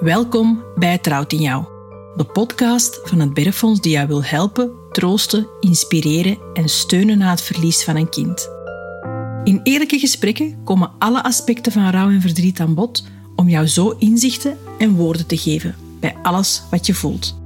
[0.00, 1.64] Welkom bij Trouwt in Jou,
[2.16, 7.40] de podcast van het Bergfonds die jou wil helpen, troosten, inspireren en steunen na het
[7.40, 8.50] verlies van een kind.
[9.44, 13.06] In eerlijke gesprekken komen alle aspecten van rouw en verdriet aan bod
[13.36, 17.36] om jou zo inzichten en woorden te geven bij alles wat je voelt.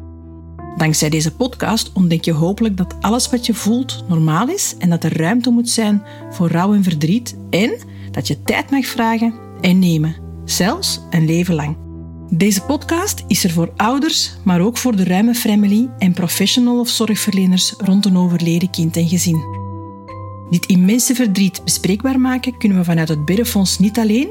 [0.77, 5.05] Dankzij deze podcast ontdek je hopelijk dat alles wat je voelt normaal is en dat
[5.05, 7.79] er ruimte moet zijn voor rouw en verdriet en
[8.11, 11.90] dat je tijd mag vragen en nemen, zelfs een leven lang.
[12.33, 16.89] Deze podcast is er voor ouders, maar ook voor de ruime family en professional of
[16.89, 19.45] zorgverleners rond een overleden kind en gezin.
[20.51, 24.29] Dit immense verdriet bespreekbaar maken kunnen we vanuit het Biddenfonds niet alleen.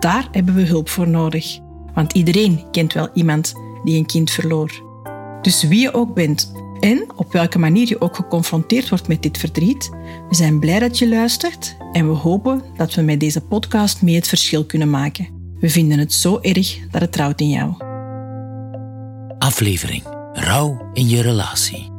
[0.00, 1.58] Daar hebben we hulp voor nodig.
[1.94, 3.52] Want iedereen kent wel iemand
[3.84, 4.82] die een kind verloor.
[5.42, 9.38] Dus wie je ook bent en op welke manier je ook geconfronteerd wordt met dit
[9.38, 9.90] verdriet,
[10.28, 14.14] we zijn blij dat je luistert en we hopen dat we met deze podcast mee
[14.14, 15.41] het verschil kunnen maken.
[15.62, 17.74] We vinden het zo erg dat het trouwt in jou.
[19.38, 21.90] Aflevering Rouw in je relatie.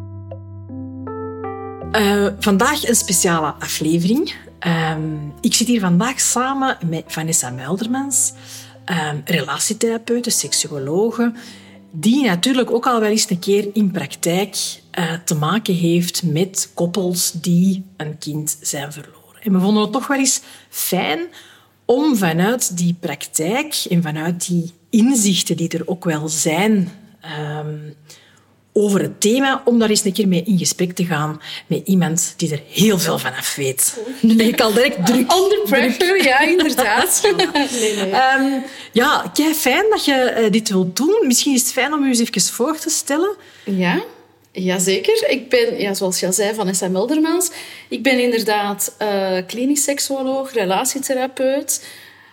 [1.91, 4.33] Uh, vandaag een speciale aflevering.
[4.67, 4.95] Uh,
[5.41, 8.33] ik zit hier vandaag samen met Vanessa Meldermans,
[8.91, 11.33] uh, relatietherapeute, seksuologe,
[11.91, 16.71] die natuurlijk ook al wel eens een keer in praktijk eh, te maken heeft met
[16.73, 19.41] koppels die een kind zijn verloren.
[19.43, 21.19] En we vonden het toch wel eens fijn
[21.93, 26.91] om vanuit die praktijk en vanuit die inzichten die er ook wel zijn
[27.59, 27.95] um,
[28.73, 32.33] over het thema, om daar eens een keer mee in gesprek te gaan met iemand
[32.37, 33.97] die er heel veel van af weet.
[34.19, 35.31] Nu leg ik al direct druk.
[35.31, 37.21] Under pressure, ja, inderdaad.
[37.79, 38.13] nee, nee.
[38.37, 41.23] Um, ja, kei fijn dat je uh, dit wilt doen.
[41.27, 43.35] Misschien is het fijn om je eens even voor te stellen.
[43.63, 44.03] Ja.
[44.53, 45.29] Jazeker.
[45.29, 47.51] Ik ben, ja, zoals je al zei, Vanessa Meldermans.
[47.89, 51.85] Ik ben inderdaad uh, klinisch seksuoloog, relatietherapeut.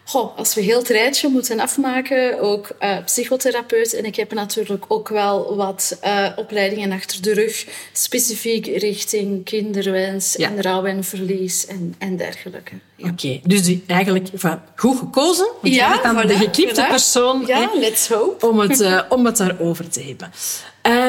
[0.05, 3.95] Goh, als we heel het rijtje moeten afmaken, ook uh, psychotherapeut.
[3.95, 10.34] En ik heb natuurlijk ook wel wat uh, opleidingen achter de rug, specifiek richting kinderwens
[10.37, 10.49] ja.
[10.49, 12.75] en rouw en verlies en, en dergelijke.
[12.97, 13.09] Ja.
[13.09, 13.41] Oké, okay.
[13.44, 15.49] dus die, eigenlijk van, goed gekozen.
[15.61, 16.89] Want ja, bent voilà, de voilà.
[16.89, 18.49] persoon ja, hè, let's hope.
[18.49, 20.33] Om, het, uh, om het daarover te hebben.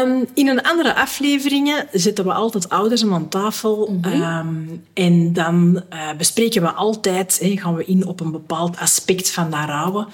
[0.01, 3.87] Um, in een andere afleveringen zetten we altijd ouders aan tafel.
[3.91, 4.21] Mm -hmm.
[4.21, 9.31] um, en dan uh, bespreken we altijd, hey, gaan we in op een bepaald aspect
[9.31, 10.07] van dat rouwen.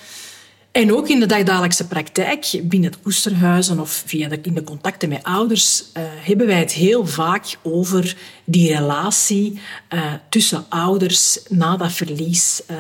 [0.78, 5.10] En ook in de dagdagelijkse praktijk, binnen het koesterhuizen of via de, in de contacten
[5.10, 9.60] met ouders, uh, hebben wij het heel vaak over die relatie
[9.94, 12.78] uh, tussen ouders na dat verlies, uh,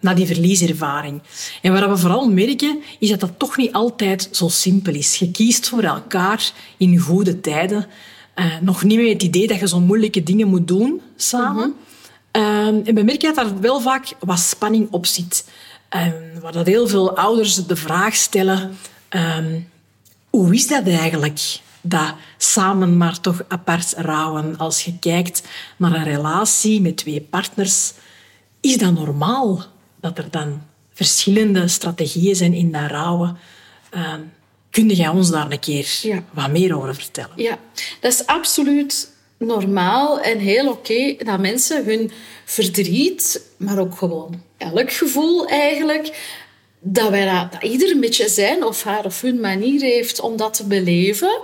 [0.00, 1.22] na die verlieservaring.
[1.62, 5.16] En wat we vooral merken, is dat dat toch niet altijd zo simpel is.
[5.16, 7.86] Je kiest voor elkaar in goede tijden.
[8.60, 11.66] nog niet met het idee dat je zo moeilijke dingen moet doen samen.
[11.66, 11.74] Mm
[12.32, 12.84] -hmm.
[12.84, 15.44] en we merken dat daar wel vaak wat spanning op zit.
[15.96, 18.76] Um, waar dat heel veel ouders de vraag stellen:
[19.10, 19.70] um,
[20.30, 21.60] hoe is dat eigenlijk?
[21.80, 24.58] Dat samen maar toch apart rouwen.
[24.58, 25.42] Als je kijkt
[25.76, 27.92] naar een relatie met twee partners,
[28.60, 29.64] is dat normaal
[30.00, 30.62] dat er dan
[30.92, 33.38] verschillende strategieën zijn in dat rouwen?
[33.94, 34.32] Um,
[34.70, 36.24] kun jij ons daar een keer ja.
[36.30, 37.32] wat meer over vertellen?
[37.36, 37.58] Ja,
[38.00, 39.12] dat is absoluut
[39.46, 42.10] normaal en heel oké dat mensen hun
[42.44, 46.18] verdriet, maar ook gewoon elk gevoel eigenlijk,
[46.80, 50.36] dat, wij dat, dat ieder een beetje zijn of haar of hun manier heeft om
[50.36, 51.40] dat te beleven.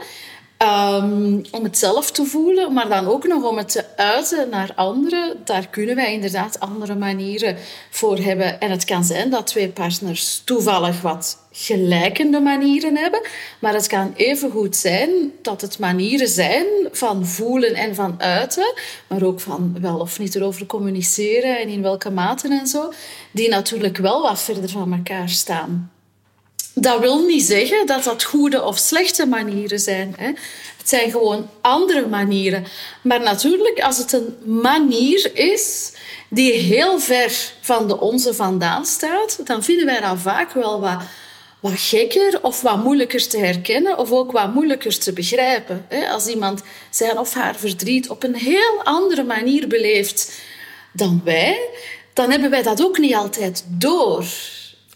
[0.59, 4.73] Um, om het zelf te voelen, maar dan ook nog om het te uiten naar
[4.75, 5.37] anderen.
[5.45, 7.57] Daar kunnen wij inderdaad andere manieren
[7.91, 8.61] voor hebben.
[8.61, 13.21] En het kan zijn dat twee partners toevallig wat gelijkende manieren hebben,
[13.59, 15.09] maar het kan even goed zijn
[15.43, 18.75] dat het manieren zijn van voelen en van uiten,
[19.09, 22.93] maar ook van wel of niet erover communiceren en in welke mate en zo,
[23.31, 25.91] die natuurlijk wel wat verder van elkaar staan.
[26.79, 30.15] Dat wil niet zeggen dat dat goede of slechte manieren zijn.
[30.17, 30.27] Hè.
[30.77, 32.67] Het zijn gewoon andere manieren.
[33.03, 35.93] Maar natuurlijk, als het een manier is
[36.29, 41.03] die heel ver van de onze vandaan staat, dan vinden wij dat vaak wel wat,
[41.61, 45.87] wat gekker of wat moeilijker te herkennen of ook wat moeilijker te begrijpen.
[46.11, 50.33] Als iemand zijn of haar verdriet op een heel andere manier beleeft
[50.93, 51.61] dan wij,
[52.13, 54.25] dan hebben wij dat ook niet altijd door.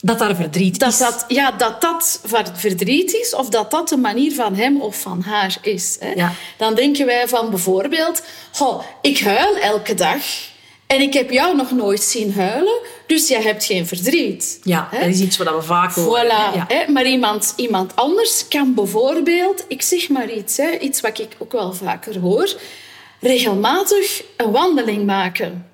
[0.02, 0.98] Dat daar verdriet dat is.
[0.98, 2.20] Dat, ja, dat dat
[2.52, 5.96] verdriet is of dat dat de manier van hem of van haar is.
[6.00, 6.12] Hè.
[6.12, 6.32] Ja.
[6.56, 8.22] Dan denken wij van bijvoorbeeld...
[8.58, 10.22] Oh, ik huil elke dag
[10.86, 14.60] en ik heb jou nog nooit zien huilen, dus jij hebt geen verdriet.
[14.62, 14.98] Ja, hè?
[14.98, 16.24] dat is iets wat we vaak horen.
[16.24, 16.64] Voilà, ja.
[16.68, 16.92] hè?
[16.92, 19.64] Maar iemand, iemand anders kan bijvoorbeeld...
[19.68, 20.78] Ik zeg maar iets, hè?
[20.78, 22.54] iets wat ik ook wel vaker hoor.
[23.20, 25.69] Regelmatig een wandeling maken.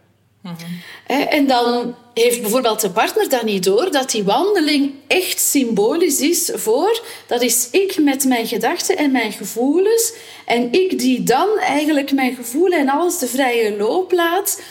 [1.06, 6.50] En dan heeft bijvoorbeeld de partner dan niet door dat die wandeling echt symbolisch is
[6.54, 7.02] voor...
[7.26, 10.12] Dat is ik met mijn gedachten en mijn gevoelens.
[10.46, 14.62] En ik die dan eigenlijk mijn gevoelen en alles de vrije loop laat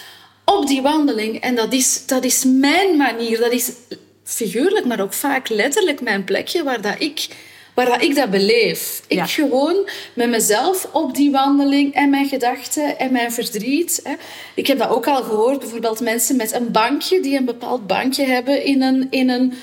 [0.45, 1.39] op die wandeling.
[1.41, 3.39] En dat is, dat is mijn manier.
[3.39, 3.71] Dat is
[4.23, 7.27] figuurlijk, maar ook vaak letterlijk mijn plekje waar dat ik
[7.75, 9.01] waar dat ik dat beleef.
[9.07, 9.25] Ik Ja.
[9.25, 13.99] gewoon met mezelf op die wandeling en mijn gedachten en mijn verdriet.
[14.03, 14.13] Hè.
[14.53, 18.25] Ik heb dat ook al gehoord, bijvoorbeeld mensen met een bankje, die een bepaald bankje
[18.25, 19.53] hebben in een, in een,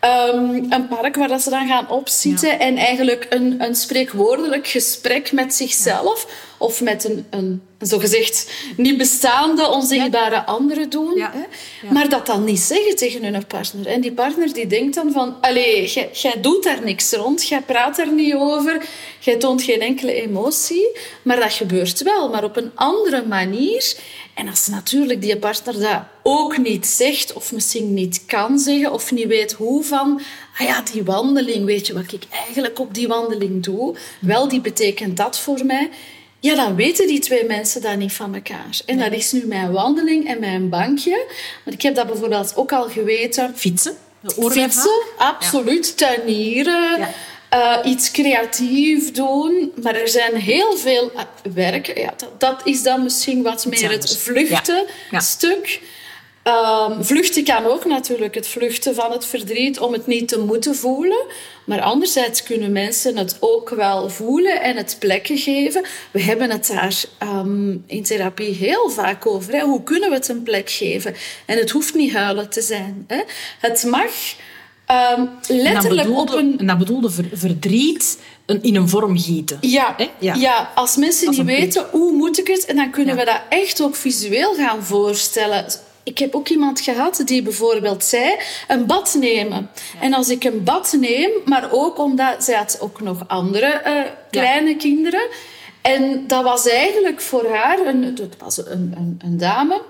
[0.00, 5.32] ehm, een park waar dat ze dan gaan opzitten en eigenlijk een, een spreekwoordelijk gesprek
[5.32, 6.26] met zichzelf
[6.62, 11.16] of met een, een, zogezegd niet bestaande, onzichtbare andere doen.
[11.16, 11.32] Ja.
[11.34, 11.92] Hè.
[11.92, 13.86] Maar dat dan niet zeggen tegen hun partner.
[13.86, 15.36] En die partner die denkt dan van...
[15.40, 17.48] Allee, jij, jij doet daar niks rond.
[17.48, 18.86] Jij praat er niet over.
[19.18, 20.88] Jij toont geen enkele emotie.
[21.22, 23.94] Maar dat gebeurt wel, maar op een andere manier.
[24.34, 27.32] En als natuurlijk die partner dat ook niet zegt...
[27.32, 30.20] of misschien niet kan zeggen of niet weet hoe van...
[30.58, 33.96] Ah ja, die wandeling, weet je wat ik eigenlijk op die wandeling doe?
[34.20, 35.90] Wel, die betekent dat voor mij.
[36.42, 38.80] Ja, dan weten die twee mensen dat niet van elkaar.
[38.86, 41.26] En dat is nu mijn wandeling en mijn bankje.
[41.64, 43.52] Want ik heb dat bijvoorbeeld ook al geweten.
[43.56, 43.96] Fietsen.
[44.50, 45.96] Fietsen, absoluut.
[45.96, 46.98] Tuinieren.
[46.98, 47.10] Ja.
[47.82, 49.72] eh, iets creatief doen.
[49.82, 51.22] Maar er zijn heel veel eh,
[51.54, 52.00] werken.
[52.00, 54.86] Ja, dat, dat is dan misschien wat meer het vluchten.
[55.10, 55.20] Ja.
[55.20, 55.80] stuk.
[56.42, 60.74] Ehm, vluchten kan ook natuurlijk, het vluchten van het verdriet om het niet te moeten
[60.76, 61.24] voelen.
[61.64, 65.84] Maar anderzijds kunnen mensen het ook wel voelen en het plekken geven.
[66.10, 69.52] We hebben het daar ehm, in therapie heel vaak over.
[69.52, 69.60] Hè?
[69.60, 71.14] Hoe kunnen we het een plek geven?
[71.46, 73.04] En het hoeft niet huilen te zijn.
[73.06, 73.20] Hè?
[73.60, 74.10] Het mag
[74.86, 78.18] ehm, letterlijk bedoelde, op een en dat bedoelde ver- verdriet
[78.60, 79.58] in een vorm gieten.
[79.60, 80.34] ja, ja.
[80.34, 80.70] Ja.
[80.74, 83.20] als mensen Als niet weten hoe moet ik het, en dan kunnen Ja.
[83.20, 85.66] we dat echt ook visueel gaan voorstellen.
[86.04, 88.36] Ik heb ook iemand gehad die bijvoorbeeld zei
[88.68, 89.70] een bad nemen.
[90.00, 94.02] En als ik een bad neem, maar ook omdat zij had ook nog andere eh,
[94.30, 95.28] kleine kinderen.
[95.82, 99.82] En dat was eigenlijk voor haar, een, dat was een, een, een dame,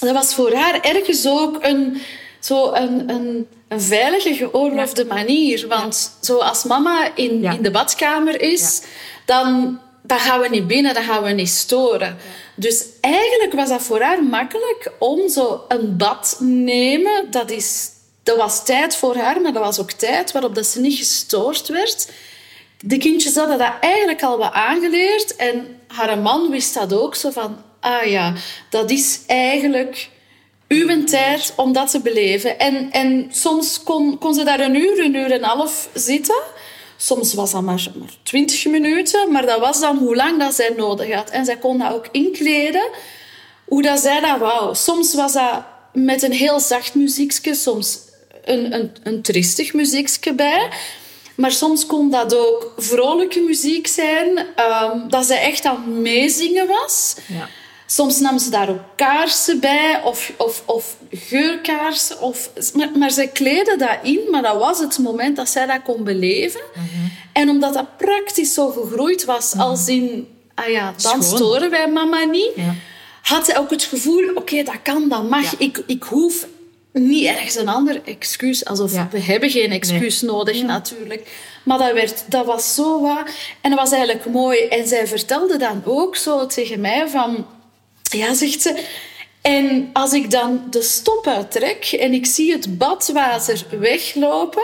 [0.00, 2.00] dat was voor haar ergens ook een,
[2.40, 5.68] zo een, een, een veilige, geoorloofde manier.
[5.68, 8.82] Want zoals mama in, in de badkamer is,
[9.24, 12.16] dan, dan gaan we niet binnen, dan gaan we niet storen.
[12.54, 17.30] Dus eigenlijk was dat voor haar makkelijk om zo een bad nemen.
[17.30, 17.88] Dat, is,
[18.22, 21.68] dat was tijd voor haar, maar dat was ook tijd waarop dat ze niet gestoord
[21.68, 22.08] werd.
[22.80, 25.36] De kindjes hadden dat eigenlijk al wat aangeleerd.
[25.36, 27.56] En haar man wist dat ook zo van...
[27.80, 28.34] Ah ja,
[28.70, 30.08] dat is eigenlijk
[30.68, 32.58] uw tijd om dat te beleven.
[32.58, 36.42] En, en soms kon, kon ze daar een uur, een uur en een half zitten.
[37.02, 39.32] Soms was dat maar, maar 20 minuten.
[39.32, 41.30] Maar dat was dan hoe lang dat zij nodig had.
[41.30, 42.88] En zij kon dat ook inkleden.
[43.64, 44.74] Hoe dat zij dat wou.
[44.74, 45.62] Soms was dat
[45.92, 47.54] met een heel zacht muziekje.
[47.54, 47.98] Soms
[48.44, 50.68] een, een, een tristig muziekje bij.
[51.34, 54.46] Maar soms kon dat ook vrolijke muziek zijn.
[54.56, 57.16] ehm, dat zij echt aan meezingen was.
[57.26, 57.48] Ja.
[57.92, 62.20] Soms nam ze daar ook kaarsen bij, of, of, of geurkaarsen.
[62.20, 65.82] Of, maar, maar zij kleden dat in, maar dat was het moment dat zij dat
[65.84, 66.60] kon beleven.
[67.32, 70.28] En omdat dat praktisch zo gegroeid was, als in...
[70.54, 71.38] Ah ja, dan Schoon.
[71.38, 72.52] storen wij mama niet.
[72.56, 72.74] Ja.
[73.22, 75.50] Had zij ook het gevoel, oké, dat kan, dat mag.
[75.50, 75.58] Ja.
[75.58, 76.46] Ik, ik hoef
[76.92, 78.64] niet ergens een ander excuus.
[78.64, 79.08] Alsof Ja.
[79.10, 81.30] we hebben geen excuus nodig, natuurlijk.
[81.64, 83.28] Maar dat, werd, dat was zo wat.
[83.60, 84.58] En dat was eigenlijk mooi.
[84.58, 87.46] En zij vertelde dan ook zo tegen mij van...
[88.10, 88.84] Ja, zegt ze...
[89.40, 94.62] En als ik dan de stop uittrek en ik zie het badwater weglopen,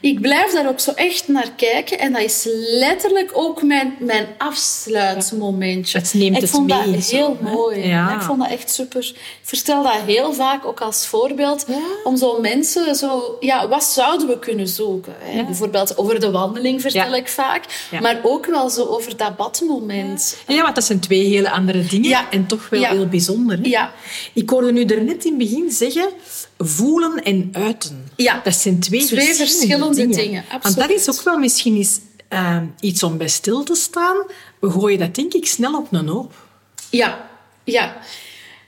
[0.00, 1.98] ik blijf daar ook zo echt naar kijken.
[1.98, 5.98] En dat is letterlijk ook mijn, mijn afsluitmomentje.
[5.98, 7.86] Het neemt ik het vond mee, dat heel mooi.
[7.86, 8.14] Ja.
[8.14, 9.04] Ik vond dat echt super.
[9.06, 11.66] Ik vertel dat heel vaak ook als voorbeeld.
[12.04, 13.36] Om zo mensen zo...
[13.40, 15.14] Ja, wat zouden we kunnen zoeken?
[15.18, 15.44] Hè?
[15.44, 17.64] Bijvoorbeeld over de wandeling vertel ik vaak.
[18.00, 20.36] Maar ook wel zo over dat badmoment.
[20.46, 22.30] Ja, want dat zijn twee hele andere dingen Ja.
[22.30, 23.58] en toch wel heel bijzonder.
[23.62, 23.68] Hè?
[23.68, 23.92] Ja.
[24.32, 26.08] Ik hoorde nu er net in het begin zeggen,
[26.58, 28.08] voelen en uiten.
[28.16, 28.40] Ja.
[28.44, 30.44] Dat zijn twee, Twee verschillende dingen, dingen.
[30.50, 31.00] Want dat absoluut.
[31.00, 34.16] is ook wel misschien eens, eh, iets om bij stil te staan.
[34.60, 36.34] We gooien dat denk ik snel op een hoop.
[36.90, 37.30] Ja,
[37.64, 37.96] ja.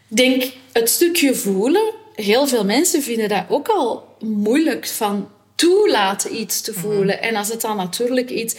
[0.08, 1.92] Denk het stukje voelen.
[2.14, 7.22] Heel veel mensen vinden dat ook al moeilijk van toelaten iets te voelen.
[7.22, 8.54] En als het dan natuurlijk iets.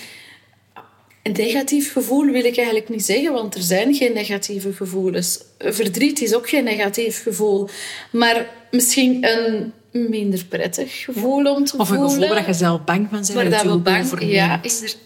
[1.23, 5.39] Een negatief gevoel wil ik eigenlijk niet zeggen, want er zijn geen negatieve gevoelens.
[5.57, 7.69] Verdriet is ook geen negatief gevoel.
[8.11, 12.09] Maar misschien een minder prettig gevoel om te Of een voelen.
[12.13, 13.33] gevoel waar je zelf bang van bent.
[13.33, 14.31] Waar het dat we bang, overneemt.
[14.31, 14.61] ja,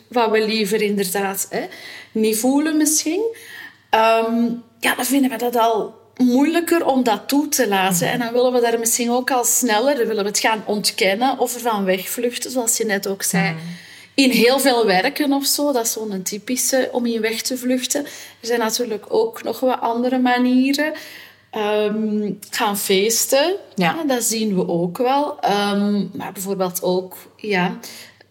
[0.07, 1.65] wat we liever inderdaad hè,
[2.11, 3.21] niet voelen misschien.
[3.89, 4.45] Ehm,
[4.79, 8.11] ja, dan vinden we dat al moeilijker om dat toe te laten.
[8.11, 11.53] En dan willen we daar misschien ook al sneller, willen we het gaan ontkennen of
[11.53, 13.55] ervan wegvluchten, zoals je net ook zei.
[14.15, 18.05] In heel veel werken of zo, dat is zo'n typische om in weg te vluchten.
[18.05, 20.93] Er zijn natuurlijk ook nog wat andere manieren.
[21.49, 24.03] Ehm, gaan feesten, Ja.
[24.07, 25.39] dat zien we ook wel.
[25.39, 27.77] Ehm, maar bijvoorbeeld ook ja,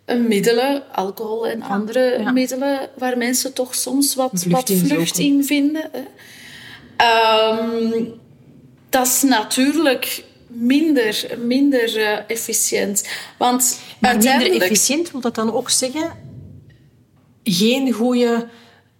[0.06, 2.30] middelen, alcohol en andere ja.
[2.30, 5.90] middelen, waar mensen toch soms wat, Vlucht wat in vlucht in vinden.
[6.96, 8.04] Ehm,
[8.88, 10.24] dat is natuurlijk
[10.62, 13.08] minder, minder eh, efficiënt.
[13.38, 16.12] Want Maar minder efficiënt wil dat dan ook zeggen
[17.42, 18.48] geen goede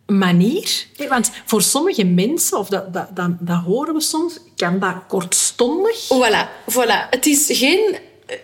[0.06, 0.86] manier?
[1.08, 6.04] Want voor sommige mensen, of dat, dat, dat, dat horen we soms, kan dat kortstondig.
[6.04, 7.08] Voilà, voilà.
[7.10, 7.96] Het is geen...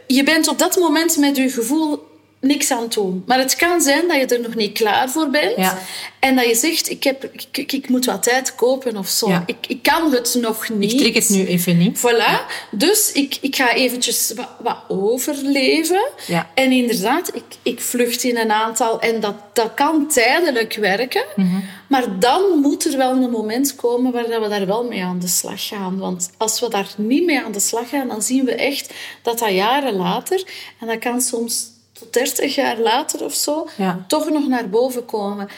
[0.07, 2.08] Je bent op dat moment met je gevoel
[2.41, 3.23] niks aan doen.
[3.27, 5.57] Maar het kan zijn dat je er nog niet klaar voor bent.
[5.57, 5.79] Ja.
[6.19, 9.29] En dat je zegt, ik, heb, ik, ik, moet wat tijd kopen of zo.
[9.29, 9.43] Ja.
[9.47, 10.93] Ik, ik kan het nog niet.
[10.93, 11.99] Ik trek het nu even niet.
[11.99, 12.53] Voilà.
[12.71, 16.09] Dus ik, ik ga eventjes wat, wat overleven.
[16.55, 19.01] En inderdaad, ik, ik vlucht in een aantal...
[19.01, 21.25] En dat, dat kan tijdelijk werken.
[21.37, 21.61] Mhm.
[21.89, 25.19] Maar dan moet er wel een moment komen waar dat we daar wel mee aan
[25.19, 25.99] de slag gaan.
[25.99, 29.39] Want als we daar niet mee aan de slag gaan, dan zien we echt dat
[29.39, 30.43] dat jaren later...
[30.81, 31.67] En dat kan soms
[31.99, 33.69] tot 30 jaar later of zo...
[33.77, 34.05] Ja.
[34.09, 35.49] toch nog naar boven komen.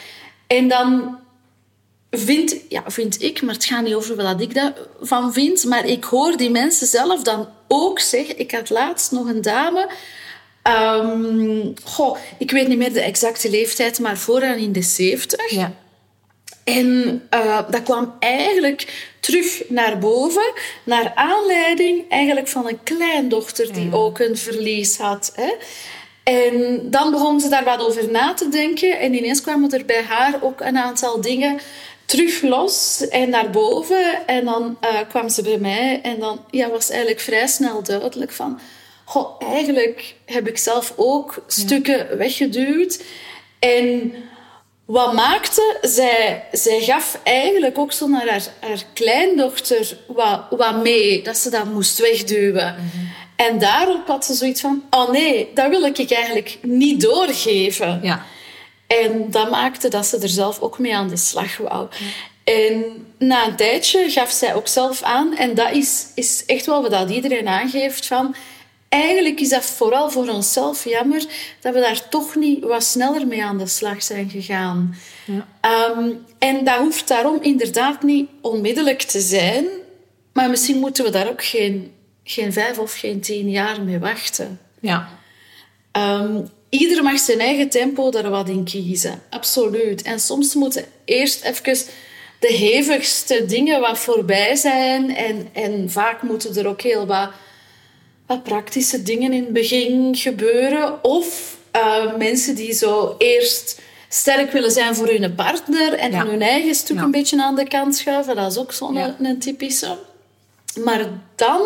[0.47, 1.17] En dan
[2.11, 6.03] vind, ja, vind ik, maar het gaat niet over wat ik daarvan vind, maar ik
[6.03, 8.39] hoor die mensen zelf dan ook zeggen.
[8.39, 9.89] Ik had laatst nog een dame,
[10.61, 15.49] ehm, goh, ik weet niet meer de exacte leeftijd, maar vooraan in de 70.
[15.49, 15.73] Ja.
[16.63, 23.93] En eh, dat kwam eigenlijk terug naar boven, naar aanleiding eigenlijk van een kleindochter die
[23.93, 25.31] ook een verlies had.
[25.35, 25.53] Hè.
[26.23, 30.03] En dan begon ze daar wat over na te denken en ineens kwamen er bij
[30.03, 31.59] haar ook een aantal dingen
[32.05, 34.27] terug los en naar boven.
[34.27, 38.31] En dan eh, kwam ze bij mij en dan ja, was eigenlijk vrij snel duidelijk
[38.31, 38.59] van...
[39.05, 43.03] Goh, eigenlijk heb ik zelf ook stukken weggeduwd.
[43.59, 44.13] En
[44.85, 45.77] wat maakte?
[45.81, 51.49] Zij, zij gaf eigenlijk ook zo naar haar, haar kleindochter wat, wat mee, dat ze
[51.49, 52.75] dat moest wegduwen.
[53.47, 57.99] En daarop had ze zoiets van, oh nee, dat wil ik eigenlijk niet doorgeven.
[58.03, 58.25] Ja.
[58.87, 61.87] En dat maakte dat ze er zelf ook mee aan de slag wou.
[62.43, 62.83] En
[63.17, 66.91] na een tijdje gaf zij ook zelf aan, en dat is, is echt wel wat
[66.91, 68.35] dat iedereen aangeeft, van
[68.89, 71.25] eigenlijk is dat vooral voor onszelf jammer
[71.61, 74.95] dat we daar toch niet wat sneller mee aan de slag zijn gegaan.
[75.61, 79.65] Ehm, en dat hoeft daarom inderdaad niet onmiddellijk te zijn,
[80.33, 81.91] maar misschien moeten we daar ook geen,
[82.31, 84.59] geen vijf of geen tien jaar mee wachten.
[84.79, 85.09] Ja.
[85.91, 89.21] Ehm, ieder mag zijn eigen tempo daar wat in kiezen.
[89.29, 90.01] Absoluut.
[90.01, 91.85] En soms moeten eerst even
[92.39, 95.15] de hevigste dingen wat voorbij zijn.
[95.15, 97.29] En, en vaak moeten er ook heel wat,
[98.27, 101.03] wat praktische dingen in het begin gebeuren.
[101.03, 106.17] Of eh, mensen die zo eerst sterk willen zijn voor hun partner en Ja.
[106.17, 107.03] dan hun eigen stuk Ja.
[107.03, 108.35] een beetje aan de kant schuiven.
[108.35, 109.15] Dat is ook zo'n Ja.
[109.21, 109.97] een typische.
[110.83, 111.61] Maar dan,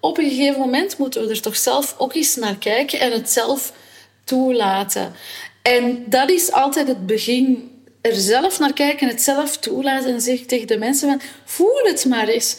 [0.00, 3.30] op een gegeven moment, moeten we er toch zelf ook eens naar kijken en het
[3.30, 3.72] zelf
[4.24, 5.12] toelaten.
[5.62, 7.72] En dat is altijd het begin.
[8.00, 12.04] Er zelf naar kijken, het zelf toelaten en zeg tegen de mensen van, voel het
[12.04, 12.56] maar eens.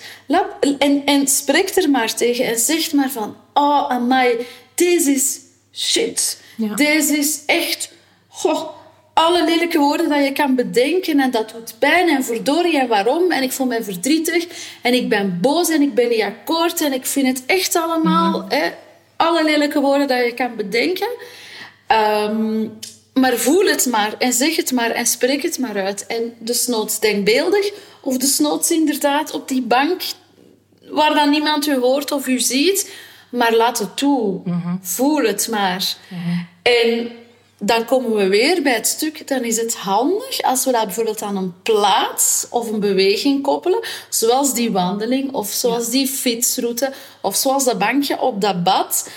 [0.79, 4.35] En, en spreek er maar tegen en zeg maar van, oh amai,
[4.75, 5.39] deze is
[5.73, 6.41] shit.
[6.57, 6.75] Ja.
[6.75, 7.91] Deze is echt,
[8.27, 8.69] goh,
[9.19, 13.31] alle lelijke woorden dat je kan bedenken en dat doet pijn en verdorie en waarom?
[13.31, 14.47] En ik voel me verdrietig
[14.81, 18.45] en ik ben boos en ik ben niet akkoord en ik vind het echt allemaal
[18.49, 18.69] hè,
[19.15, 21.07] alle lelijke woorden dat je kan bedenken.
[21.87, 22.67] Ehm,
[23.13, 26.07] maar voel het maar en zeg het maar en spreek het maar uit.
[26.07, 27.71] En desnoods denkbeeldig
[28.01, 30.01] of desnoods inderdaad op die bank
[30.89, 32.91] waar dan niemand u hoort of u ziet,
[33.31, 34.41] maar laat het toe.
[34.81, 35.95] Voel het maar.
[36.61, 37.11] En
[37.59, 41.21] dan komen we weer bij het stuk, dan is het handig als we dat bijvoorbeeld
[41.21, 47.35] aan een plaats of een beweging koppelen, zoals die wandeling of zoals die fietsroute of
[47.35, 49.09] zoals dat bankje op dat bad.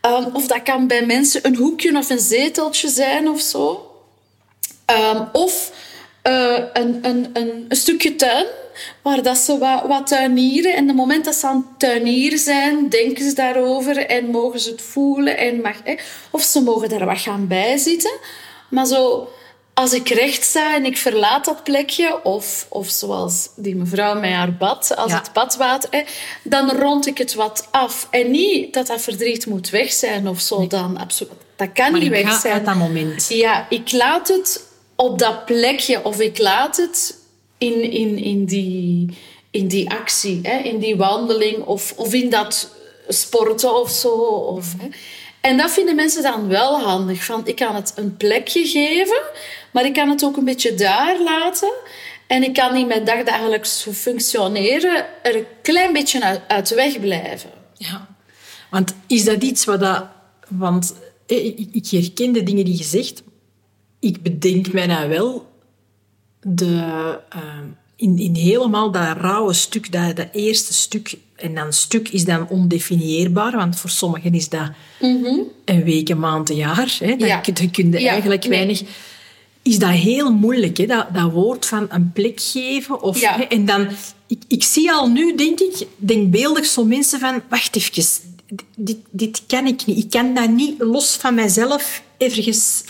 [0.00, 3.90] Ehm, of dat kan bij mensen een hoekje of een zeteltje zijn of zo.
[4.84, 5.72] Ehm, of
[6.22, 8.46] eh, een, een, een, een stukje tuin,
[9.02, 10.74] waar dat ze wat, wat tuinieren.
[10.74, 14.70] En de moment dat ze aan het tuinieren zijn, denken ze daarover en mogen ze
[14.70, 15.36] het voelen.
[15.38, 15.94] En mag, hè,
[16.30, 18.12] of ze mogen daar wat gaan bijzitten.
[18.70, 19.28] Maar zo,
[19.74, 24.30] als ik recht sta en ik verlaat dat plekje, of, of zoals die mevrouw met
[24.30, 25.18] haar bad, als Ja.
[25.18, 26.02] het badwater, hè,
[26.42, 28.06] dan rond ik het wat af.
[28.10, 30.66] En niet dat dat verdriet moet weg zijn of zo.
[30.66, 32.52] Dan, absoluut, dat kan Maar niet ik weg ga zijn.
[32.54, 33.26] uit dat moment.
[33.28, 34.70] Ja, ik laat het
[35.02, 37.18] op dat plekje of ik laat het
[37.58, 39.16] in, in, in, die,
[39.50, 42.74] in die actie, hè, in die wandeling of, of in dat
[43.08, 44.08] sporten of zo.
[44.08, 44.74] Of.
[45.40, 47.24] En dat vinden mensen dan wel handig.
[47.24, 49.22] Van, ik kan het een plekje geven,
[49.72, 51.72] maar ik kan het ook een beetje daar laten.
[52.26, 57.50] En ik kan in mijn dagdagelijks functioneren er een klein beetje uit, uit weg blijven.
[57.76, 58.08] Ja.
[58.70, 60.04] Want is dat iets wat dat...
[60.48, 60.94] Want
[61.26, 63.22] eh, ik herken de dingen die je zegt.
[64.02, 65.46] Ik bedenk mij nou wel
[66.40, 66.82] de...
[67.28, 67.64] ehm,
[67.96, 71.16] in, in helemaal dat rauwe stuk, dat, dat eerste stuk...
[71.36, 74.70] En dan stuk is dan ondefinieerbaar, want voor sommigen is dat
[75.64, 76.96] een week, een maand, een jaar.
[76.98, 77.16] Hè.
[77.16, 77.36] Dan Ja.
[77.38, 78.50] kun je kun je Ja, eigenlijk nee.
[78.50, 78.82] weinig...
[79.62, 80.86] Is dat heel moeilijk, hè?
[80.86, 83.02] Dat, dat woord van een plek geven.
[83.02, 83.36] Of, Ja.
[83.36, 83.88] hè, en dan...
[84.26, 87.42] Ik, ik zie al nu, denk ik, denkbeeldig zo mensen van...
[87.48, 88.04] Wacht even,
[88.76, 89.98] dit, dit kan ik niet.
[90.04, 92.84] Ik kan dat niet los van mezelf ergens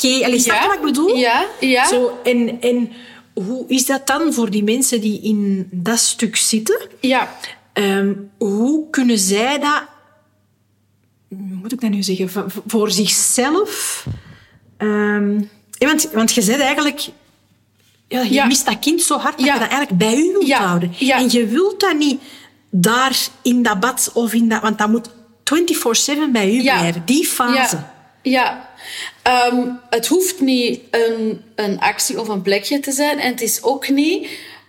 [0.00, 0.24] parkeren.
[0.26, 1.16] Allee, snap je wat ik bedoel?
[1.16, 1.88] Ja, ja.
[1.88, 2.92] Zo, en, en
[3.32, 6.80] hoe is dat dan voor die mensen die in dat stuk zitten?
[7.00, 7.34] Ja.
[7.72, 9.82] Ehm, hoe kunnen zij dat,
[11.28, 12.30] hoe moet ik dat nu zeggen,
[12.66, 14.06] voor zichzelf?
[14.76, 15.38] Ehm,
[15.70, 17.08] ja, want, want je zegt eigenlijk,
[18.08, 18.46] ja, je Ja.
[18.46, 19.52] mist dat kind zo hard dat Ja.
[19.54, 20.66] je dat eigenlijk bij u wilt Ja.
[20.66, 20.92] houden.
[20.98, 21.16] Ja.
[21.18, 22.20] En je wilt dat niet
[22.70, 25.10] daar in dat bad of in dat, want dat moet
[25.44, 27.02] 24/7 bij u blijven.
[27.04, 27.78] Die fase.
[28.22, 28.69] Ja,
[29.22, 33.18] Ehm, het hoeft niet een, een actie of een plekje te zijn.
[33.18, 34.28] En het is ook niet,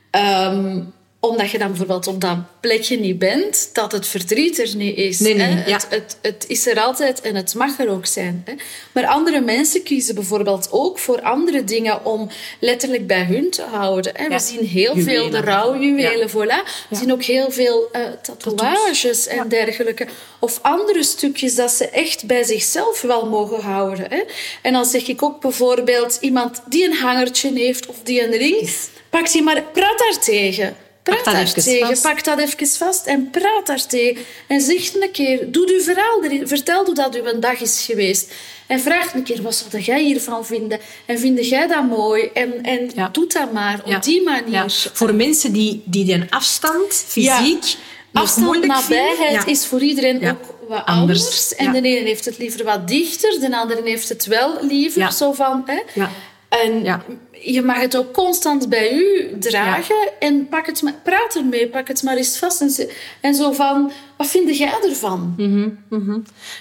[0.10, 0.82] ehm,
[1.24, 5.20] omdat je dan bijvoorbeeld op dat plekje niet bent, dat het verdriet er niet is.
[5.20, 5.66] Nee, nee, hè.
[5.70, 5.74] ja.
[5.74, 8.42] het, het, het is er altijd en het mag er ook zijn.
[8.46, 8.54] Hè.
[8.92, 14.12] Maar andere mensen kiezen bijvoorbeeld ook voor andere dingen om letterlijk bij hun te houden.
[14.16, 14.24] Hè.
[14.24, 14.30] Ja.
[14.30, 16.30] We zien heel veel de rouwjuwelen, Ja.
[16.30, 16.88] voilà.
[16.90, 20.08] We zien ook heel veel eh, tatoeages en dergelijke.
[20.40, 24.06] Of andere stukjes dat ze echt bij zichzelf wel mogen houden.
[24.10, 24.24] Hè.
[24.62, 28.70] En dan zeg ik ook bijvoorbeeld iemand die een hangertje heeft of die een ring.
[29.10, 30.76] Pak die maar, praat daar tegen.
[31.04, 31.88] Praat dat daar tegen.
[31.88, 32.02] vast.
[32.02, 34.24] Pak dat even vast en praat daar tegen.
[34.48, 36.48] En zeg een keer, doe uw verhaal erin.
[36.48, 38.32] Vertel hoe dat uw dag is geweest.
[38.68, 40.80] En vraag een keer, wat zou jij hiervan vinden?
[41.06, 42.30] En vind jij dat mooi?
[42.34, 43.10] En, en Ja.
[43.12, 44.00] doe dat maar op Ja.
[44.00, 44.52] die manier.
[44.52, 44.66] Ja.
[44.94, 47.76] Voor mensen die, die die afstand, fysiek,
[48.14, 51.20] Afstand, nabijheid is voor iedereen ook wat Anders.
[51.24, 51.56] anders.
[51.56, 55.12] En de ene heeft het liever wat dichter, de andere heeft het wel liever.
[55.12, 56.04] Zo van, hè?
[56.52, 57.04] En Ja.
[57.42, 61.88] je mag het ook constant bij u dragen en pak het maar, praat ermee, pak
[61.88, 62.86] het maar eens vast.
[63.22, 65.36] En, zo van, wat vind jij ervan?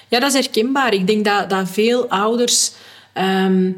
[0.08, 0.94] Ja, dat is herkenbaar.
[0.94, 2.72] Ik denk dat, dat veel ouders...
[3.12, 3.70] ehm,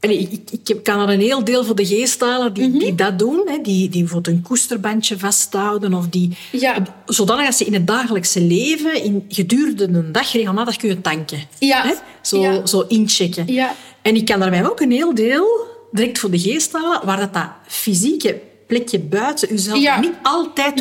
[0.00, 2.78] ik, ik, ik kan er een heel deel voor de geest halen die, Mhm.
[2.78, 3.42] die dat doen.
[3.46, 5.94] Hè, die, die bijvoorbeeld een koesterbandje vasthouden.
[5.94, 6.82] Of die, Ja.
[7.06, 11.38] Zodanig dat ze in het dagelijkse leven, in, gedurende een dag, regelmatig kunnen tanken.
[11.58, 11.82] Ja.
[11.86, 11.92] Hè?
[12.22, 12.66] Zo, Ja.
[12.66, 13.52] zo inchecken.
[13.52, 13.74] Ja.
[14.08, 17.32] En ik kan daarbij ook een heel deel direct voor de geest halen, waar dat,
[17.34, 20.00] dat fysieke plekje buiten uzelf Ja.
[20.00, 20.80] niet altijd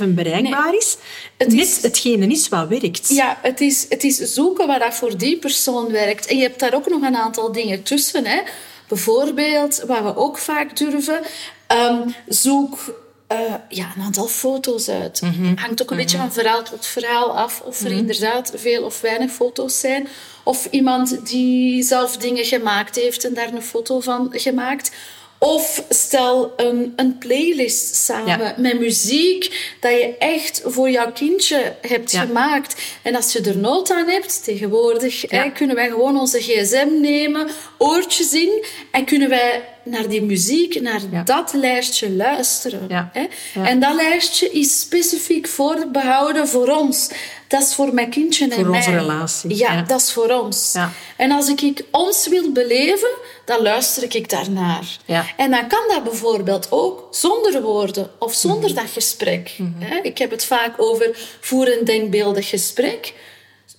[0.00, 0.96] 24-7 bereikbaar is.
[1.36, 3.08] Het Net is- hetgene is wat werkt.
[3.08, 6.26] Ja, het is, het is zoeken wat dat voor die persoon werkt.
[6.26, 8.26] En je hebt daar ook nog een aantal dingen tussen.
[8.26, 8.40] Hè.
[8.88, 11.20] Bijvoorbeeld, wat we ook vaak durven,
[11.66, 12.78] ehm, zoek
[13.26, 15.20] eh, ja, een aantal foto's uit.
[15.56, 19.30] Hangt ook een beetje van verhaal tot verhaal af of er inderdaad veel of weinig
[19.30, 20.08] foto's zijn.
[20.44, 24.90] Of iemand die zelf dingen gemaakt heeft en daar een foto van gemaakt.
[25.38, 28.54] Of stel een, een playlist samen Ja.
[28.56, 32.20] met muziek dat je echt voor jouw kindje hebt Ja.
[32.20, 32.82] gemaakt.
[33.02, 35.42] En als je er nood aan hebt, tegenwoordig Ja.
[35.42, 40.80] hè, kunnen wij gewoon onze gsm nemen, oortjes in en kunnen wij naar die muziek,
[40.80, 41.22] naar Ja.
[41.22, 42.84] dat lijstje luisteren.
[42.88, 43.10] Ja.
[43.12, 43.26] Hè?
[43.54, 43.66] Ja.
[43.68, 47.10] En dat lijstje is specifiek voorbehouden voor ons.
[47.48, 48.78] Dat is voor mijn kindje en Voor mij.
[48.78, 50.70] onze relatie, Ja, dat is voor ons.
[50.72, 50.92] Ja.
[51.16, 53.08] En als ik, ik ons wil beleven,
[53.44, 54.96] dan luister ik daarnaar.
[55.04, 55.24] Ja.
[55.36, 58.78] En dan kan dat bijvoorbeeld ook zonder woorden of zonder Mhm.
[58.80, 59.56] dat gesprek.
[59.78, 59.96] Hè?
[60.02, 63.12] Ik heb het vaak over voer een denkbeeldig gesprek.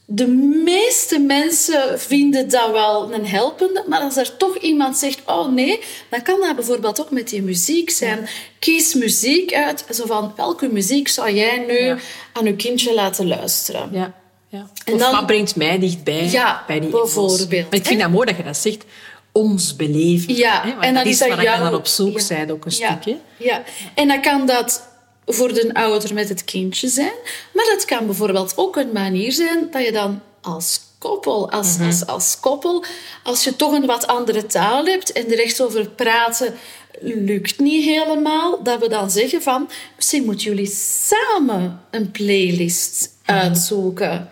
[0.07, 0.27] De
[0.63, 5.79] meeste mensen vinden dat wel een helpende, maar als er toch iemand zegt, oh nee,
[6.09, 8.27] dan kan dat bijvoorbeeld ook met die muziek zijn.
[8.59, 11.97] Kies muziek uit, zo van, welke muziek zou jij nu Ja.
[12.33, 13.89] aan je kindje laten luisteren?
[13.91, 14.13] Ja,
[14.49, 14.67] ja.
[14.85, 17.49] En of dan- wat brengt mij dichtbij Ja, bij die bijvoorbeeld.
[17.49, 18.83] Maar ik vind dat mooi dat je dat zegt.
[19.31, 20.35] Ons beleven.
[20.35, 20.69] Ja, hè?
[20.69, 23.17] En dan dat is waar je dan op zoek bent ook een stukje.
[23.37, 23.63] Ja,
[23.95, 24.87] en dan kan dat
[25.25, 27.13] voor de ouder met het kindje zijn.
[27.53, 31.85] Maar dat kan bijvoorbeeld ook een manier zijn dat je dan als koppel, als, Mhm.
[31.85, 32.83] als, als koppel,
[33.23, 36.53] als je toch een wat andere taal hebt en er echt over praten
[37.01, 40.71] lukt niet helemaal, dat we dan zeggen van misschien moeten jullie
[41.07, 43.37] samen een playlist Mhm.
[43.37, 44.29] uitzoeken.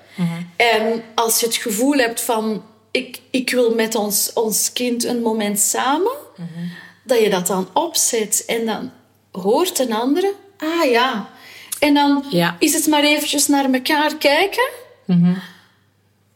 [0.56, 5.22] En als je het gevoel hebt van ik, ik wil met ons, ons kind een
[5.22, 6.12] moment samen,
[7.04, 8.92] dat je dat dan opzet en dan
[9.32, 11.30] hoort een andere Ah ja.
[11.80, 12.56] En dan Ja.
[12.60, 14.70] is het maar eventjes naar elkaar kijken.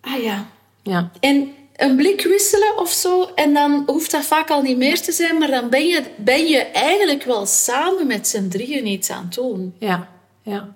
[0.01, 0.45] Ah ja.
[0.83, 1.11] Ja.
[1.19, 3.29] En een blik wisselen of zo.
[3.35, 5.37] En dan hoeft dat vaak al niet meer te zijn.
[5.37, 9.33] Maar dan ben je, ben je eigenlijk wel samen met z'n drieën iets aan het
[9.33, 9.75] doen.
[9.79, 10.07] Ja,
[10.43, 10.75] ja.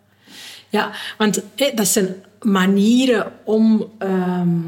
[0.69, 4.59] ja want hé, dat zijn manieren om ehm,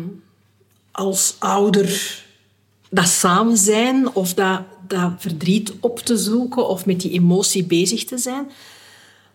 [0.91, 2.21] als ouder
[2.89, 4.61] dat samen zijn of dat,
[4.93, 8.51] dat verdriet op te zoeken of met die emotie bezig te zijn.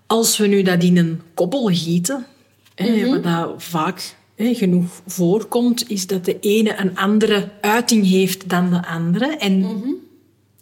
[0.07, 2.27] Als we nu dat in een koppel gieten,
[2.75, 8.49] hè, wat dat vaak hè, genoeg voorkomt, is dat de ene een andere uiting heeft
[8.49, 9.27] dan de andere.
[9.27, 9.63] En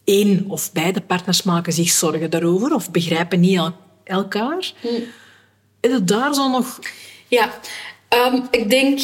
[0.04, 4.72] één of beide partners maken zich zorgen daarover of begrijpen niet el- elkaar.
[5.80, 6.78] Is het daar zo nog...
[7.28, 7.50] Ja,
[8.08, 9.00] ehm, ik denk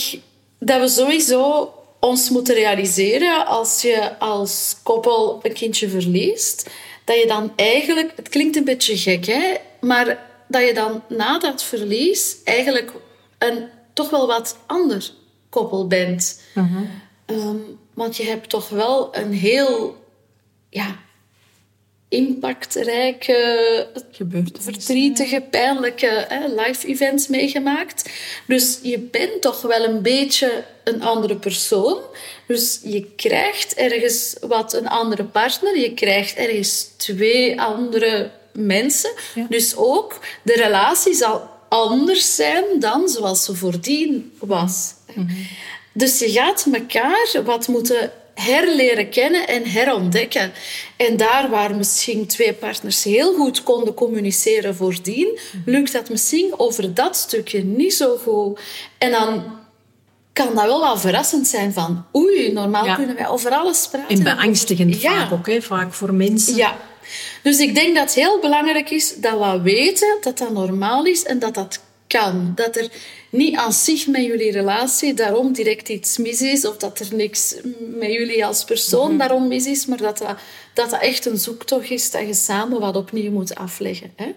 [0.59, 1.69] dat we sowieso
[2.05, 6.71] ons moeten realiseren als je als koppel een kindje verliest,
[7.05, 11.39] dat je dan eigenlijk, het klinkt een beetje gek, hè, maar dat je dan na
[11.39, 12.93] dat verlies eigenlijk
[13.39, 15.11] een toch wel wat ander
[15.49, 16.43] koppel bent.
[17.27, 17.57] Ehm,
[17.95, 19.97] want je hebt toch wel een heel
[20.69, 20.97] ja,
[22.13, 23.87] impactrijke
[24.61, 28.11] verdrietige, pijnlijke hè, live events meegemaakt.
[28.47, 31.99] Dus je bent toch wel een beetje een andere persoon.
[32.47, 35.79] Dus je krijgt ergens wat een andere partner.
[35.79, 39.13] Je krijgt ergens twee andere mensen.
[39.49, 44.95] Dus ook de relatie zal anders zijn dan zoals ze voordien was.
[45.93, 50.53] Dus je gaat elkaar wat moeten herleren kennen en herontdekken.
[50.97, 56.95] En daar waar misschien twee partners heel goed konden communiceren voordien, lukt dat misschien over
[56.95, 58.61] dat stukje niet zo goed.
[58.99, 59.61] En dan
[60.33, 62.95] kan dat wel wat verrassend zijn van oei, normaal Ja.
[62.95, 64.17] kunnen wij over alles praten.
[64.17, 65.11] En beangstigend Ja.
[65.13, 66.57] vaak ook, hè, vaak voor mensen.
[66.57, 66.77] Ja.
[67.43, 71.25] Dus ik denk dat het heel belangrijk is dat we weten dat dat normaal is
[71.25, 71.81] en dat dat
[72.13, 72.53] kan.
[72.55, 72.89] Dat er
[73.31, 77.55] niet aan zich met jullie relatie daarom direct iets mis is of dat er niks
[77.79, 80.37] met jullie als persoon daarom mis is, maar dat dat,
[80.75, 84.13] dat dat echt een zoektocht is dat je samen wat opnieuw moet afleggen.
[84.17, 84.35] Hè?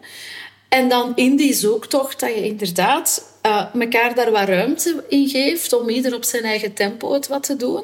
[0.70, 5.74] En dan in die zoektocht dat je inderdaad eh elkaar daar wat ruimte in geeft
[5.74, 7.84] om ieder op zijn eigen tempo het wat te doen.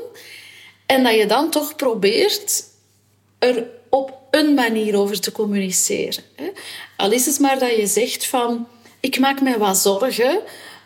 [0.85, 2.63] En dat je dan toch probeert
[3.39, 6.23] er op een manier over te communiceren.
[6.35, 6.49] Hè.
[6.97, 8.67] Al is het maar dat je zegt van...
[9.01, 10.41] Ik maak mij wat zorgen.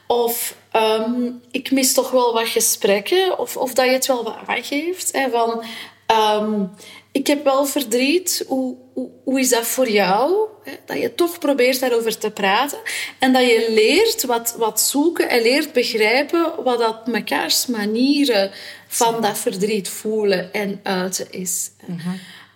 [0.08, 3.39] Of ehm, ik mis toch wel wat gesprekken.
[3.39, 5.12] Of, of dat je het wel wat aangeeft.
[5.12, 5.63] Hè, van...
[6.06, 6.63] ehm,
[7.12, 8.43] ik heb wel verdriet.
[8.47, 10.47] Hoe, hoe, hoe is dat voor jou?
[10.63, 12.78] Hè, Dat je toch probeert daarover te praten.
[13.19, 18.51] En dat je leert wat, wat zoeken en leert begrijpen wat dat mekaars manieren
[18.88, 21.71] van dat verdriet voelen en uiten is.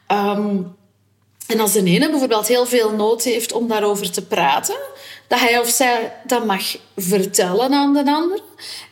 [0.08, 0.58] Ehm,
[1.48, 4.78] en als de ene bijvoorbeeld heel veel nood heeft om daarover te praten,
[5.30, 6.64] dat hij of zij dat mag
[6.96, 8.40] vertellen aan de ander.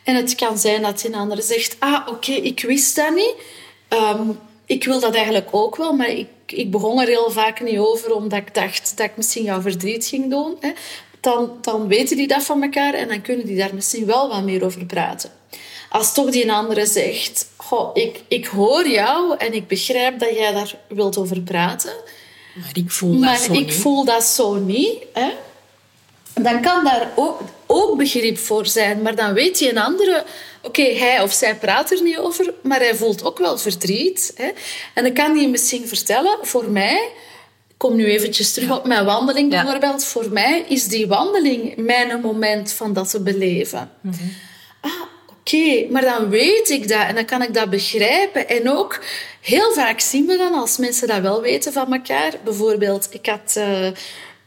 [0.04, 3.34] En het kan zijn dat die ander zegt, ah, oké, ik wist dat niet.
[3.88, 4.30] Ehm,
[4.66, 8.14] ik wil dat eigenlijk ook wel, maar ik, ik begon er heel vaak niet over,
[8.14, 10.56] omdat ik dacht dat ik misschien jouw verdriet ging doen.
[10.60, 10.70] Hè.
[11.20, 14.42] Dan, dan weten die dat van elkaar en dan kunnen die daar misschien wel wat
[14.42, 15.30] meer over praten.
[15.90, 20.52] Als toch die andere zegt, Goh, ik, ik hoor jou en ik begrijp dat jij
[20.52, 21.92] daar wilt over praten,
[22.54, 23.74] Maar ik voel dat maar zo ik niet.
[23.74, 24.94] voel dat zo niet.
[25.12, 25.30] Hè?
[26.34, 29.02] Dan kan daar ook, ook begrip voor zijn.
[29.02, 30.24] Maar dan weet je een andere...
[30.62, 34.32] Oké, hij of zij praat er niet over, maar hij voelt ook wel verdriet.
[34.36, 34.48] Hè?
[34.94, 37.08] En dan kan hij misschien vertellen, voor mij...
[37.68, 39.62] Ik kom nu eventjes terug op mijn wandeling Ja.
[39.62, 40.04] bijvoorbeeld.
[40.04, 43.90] Voor mij is die wandeling mijn moment van dat te beleven.
[44.80, 44.90] Ah,
[45.30, 48.48] oké, maar dan weet ik dat en dan kan ik dat begrijpen.
[48.48, 49.00] En ook,
[49.40, 52.32] heel vaak zien we dan als mensen dat wel weten van elkaar.
[52.44, 53.86] Bijvoorbeeld, ik had eh,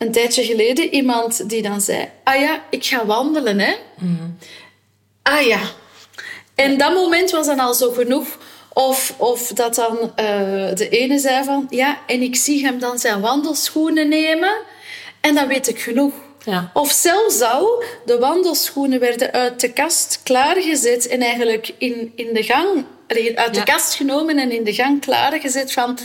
[0.01, 2.09] een tijdje geleden iemand die dan zei...
[2.23, 3.73] Ah ja, ik ga wandelen, hè.
[5.21, 5.59] Ah ja.
[6.55, 8.37] En dat moment was dan al zo genoeg.
[8.73, 10.25] Of, of dat dan eh,
[10.73, 11.67] de ene zei van...
[11.69, 14.53] Ja, en ik zie hem dan zijn wandelschoenen nemen.
[15.21, 16.13] En dan weet ik genoeg.
[16.45, 16.71] Ja.
[16.73, 22.43] Of zelfs al, de wandelschoenen werden uit de kast klaargezet en eigenlijk in, in de
[22.43, 23.47] gang, uit Ja.
[23.47, 25.97] de kast genomen en in de gang klaargezet van...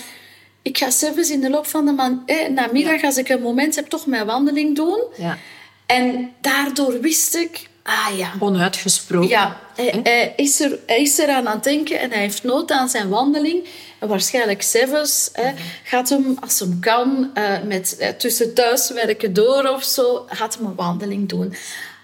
[0.66, 3.74] Ik ga zelfs in de loop van de man, eh, namiddag, als ik een moment
[3.74, 5.02] heb, toch mijn wandeling doen.
[5.16, 5.38] Ja.
[5.86, 9.28] En daardoor wist ik, ah ja, Onuitgesproken.
[9.28, 12.70] ja, hij, hij is er, hij is eraan aan het denken en hij heeft nood
[12.70, 13.64] aan zijn wandeling.
[13.98, 15.52] En waarschijnlijk zelfs hè,
[15.82, 20.66] gaat hem, als hem kan, eh, met, eh, tussen thuiswerken door of zo, gaat hem
[20.66, 21.54] een wandeling doen.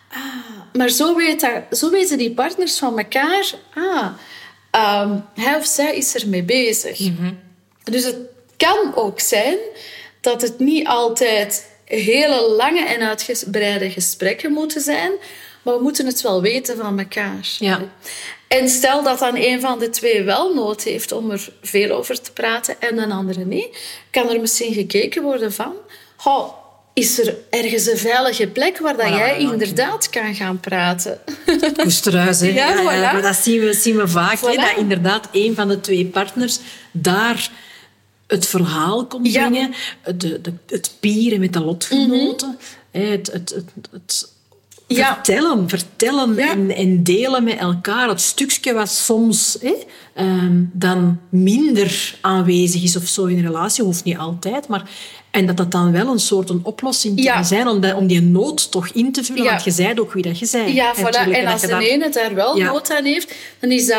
[0.09, 0.21] Ah,
[0.73, 4.07] maar zo, weet dat, zo weten die partners van elkaar, ah,
[4.71, 7.11] ehm, hij of zij is ermee bezig.
[7.85, 8.17] Dus het
[8.57, 9.57] kan ook zijn
[10.21, 15.13] dat het niet altijd hele lange en uitgebreide gesprekken moeten zijn.
[15.63, 17.49] Maar we moeten het wel weten van elkaar.
[17.59, 17.81] Ja.
[18.49, 22.21] En stel dat dan een van de twee wel nood heeft om er veel over
[22.21, 23.79] te praten en een andere niet,
[24.11, 25.73] kan er misschien gekeken worden van...
[26.25, 26.61] Oh,
[26.95, 29.51] is er ergens een veilige plek waar dat Voilà, jij ja.
[29.53, 31.21] inderdaad kan gaan praten?
[31.77, 32.47] Koesterhuis, hè.
[32.63, 33.13] Ja, voilà.
[33.13, 34.41] maar dat zien we, zien we vaak.
[34.41, 36.59] Hè, dat inderdaad een van de twee partners
[36.91, 37.51] daar
[38.33, 39.49] het verhaal komt Ja.
[39.49, 39.75] brengen.
[40.17, 42.59] De, de, het pieren met de lotgenoten.
[42.91, 44.31] hè, Het, het, het, het
[44.87, 45.15] Ja.
[45.15, 46.51] vertellen, vertellen Ja.
[46.51, 48.09] en, en delen met elkaar.
[48.09, 49.75] Het stukje wat soms hè,
[50.15, 53.85] ehm, dan minder aanwezig is of zo in een relatie.
[53.85, 54.91] Hoeft niet altijd, maar...
[55.31, 57.43] En dat dat dan wel een soort een oplossing kan Ja.
[57.43, 59.45] zijn om, dat- om die nood toch in te vullen.
[59.45, 60.75] Want je zei ook wie dat je zei.
[60.75, 61.31] Ja, voilà.
[61.31, 63.99] En als de daar- ene daar wel nood aan heeft, dan is dat...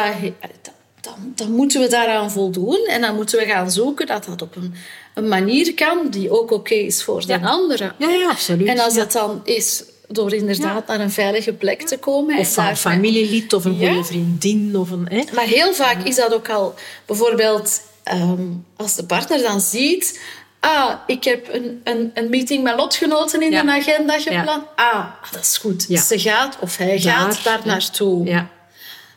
[1.03, 2.85] Dan, dan moeten we daaraan voldoen.
[2.87, 4.73] En dan moeten we gaan zoeken dat dat op een,
[5.13, 7.93] een manier kan die ook oké is voor de andere.
[7.97, 8.67] Ja, ja, absoluut.
[8.67, 12.37] En als dat dan is door inderdaad naar een veilige plek te komen...
[12.37, 13.87] Of van een familielid of een Ja.
[13.91, 14.77] goede vriendin.
[14.77, 15.23] Of een, hè.
[15.33, 16.73] Maar heel vaak is dat ook al...
[17.05, 18.41] Bijvoorbeeld, ehm,
[18.75, 20.19] als de partner dan ziet...
[20.59, 24.63] Ah, ik heb een, een, een meeting met lotgenoten in de agenda gepland.
[24.75, 25.81] Ah, dat is goed.
[25.89, 28.25] Ze gaat of hij gaat Daar, naartoe.
[28.25, 28.49] Ja.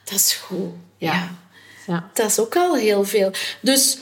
[0.05, 0.71] Dat is goed.
[0.97, 1.29] Ja.
[1.87, 2.11] Ja.
[2.13, 3.31] Dat is ook al heel veel.
[3.61, 3.99] Dus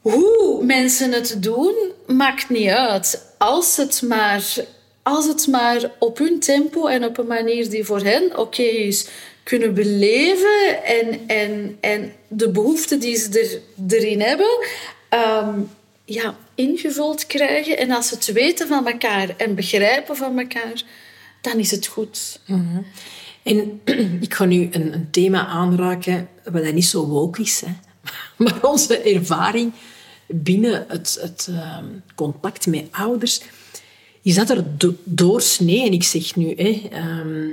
[0.00, 1.74] hoe mensen het doen,
[2.06, 3.22] maakt niet uit.
[3.38, 4.54] Als het maar,
[5.02, 9.06] als het maar op hun tempo en op een manier die voor hen oké is,
[9.42, 13.60] kunnen beleven en, en, en de behoeften die ze er,
[13.96, 14.58] erin hebben,
[15.08, 15.60] ehm,
[16.04, 17.78] ja, ingevuld krijgen.
[17.78, 20.82] En als ze het weten van elkaar en begrijpen van elkaar,
[21.40, 22.40] dan is het goed.
[23.48, 23.80] En
[24.26, 27.62] ik ga nu een, een thema aanraken wat niet zo woke is.
[27.66, 27.72] Hè.
[28.44, 29.72] Maar onze ervaring
[30.26, 31.84] binnen het, het ehm,
[32.14, 33.40] contact met ouders
[34.22, 37.50] is dat er do- doorsnee, en ik zeg nu hè, ehm,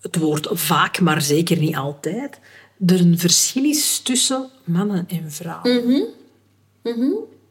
[0.00, 2.38] het woord vaak, maar zeker niet altijd,
[2.86, 5.76] er een verschil is tussen mannen en vrouwen.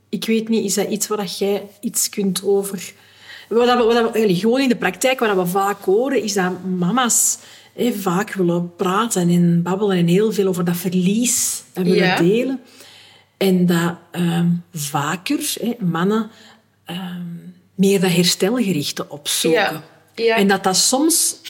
[0.09, 2.93] Ik weet niet, is dat iets waar jij iets kunt over...
[3.51, 6.63] Wat we, wat we, eigenlijk gewoon in de praktijk, wat we vaak horen, is dat
[6.63, 7.37] mama's
[7.73, 12.15] hè, vaak willen praten en babbelen en heel veel over dat verlies en willen Ja.
[12.15, 12.59] delen.
[13.37, 16.29] En dat ehm, vaker hè, mannen
[16.85, 17.25] ehm,
[17.75, 19.61] meer dat herstelgerichte opzoeken.
[19.61, 19.83] Ja,
[20.15, 20.35] ja.
[20.35, 21.41] En dat dat soms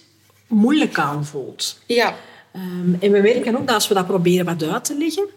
[0.48, 1.80] moeilijk aanvoelt.
[1.86, 2.16] Ja,
[2.52, 5.28] Ehm, en we merken ook dat als we dat proberen wat uit te leggen,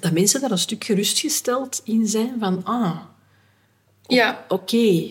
[0.00, 2.96] dat mensen daar een stuk gerustgesteld in zijn van, ah,
[4.06, 4.44] ja.
[4.48, 5.08] oké,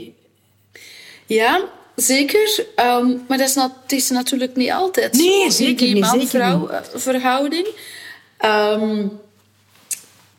[1.27, 1.61] Ja,
[1.95, 2.65] zeker.
[2.75, 6.67] Ehm, maar dat is, nat- het is natuurlijk niet altijd Nee, zo, zeker die man-vrouw
[6.69, 7.67] eh, verhouding.
[8.37, 9.05] Ehm,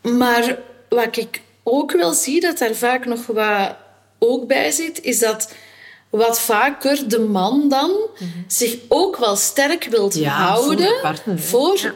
[0.02, 3.74] maar wat ik ook wel zie, dat daar vaak nog wat
[4.18, 5.52] ook bij zit, is dat
[6.10, 7.90] wat vaker de man dan
[8.46, 10.22] zich ook wel sterk wilt Mhm.
[10.24, 11.94] Ja, houden voor de partner, voor Ja.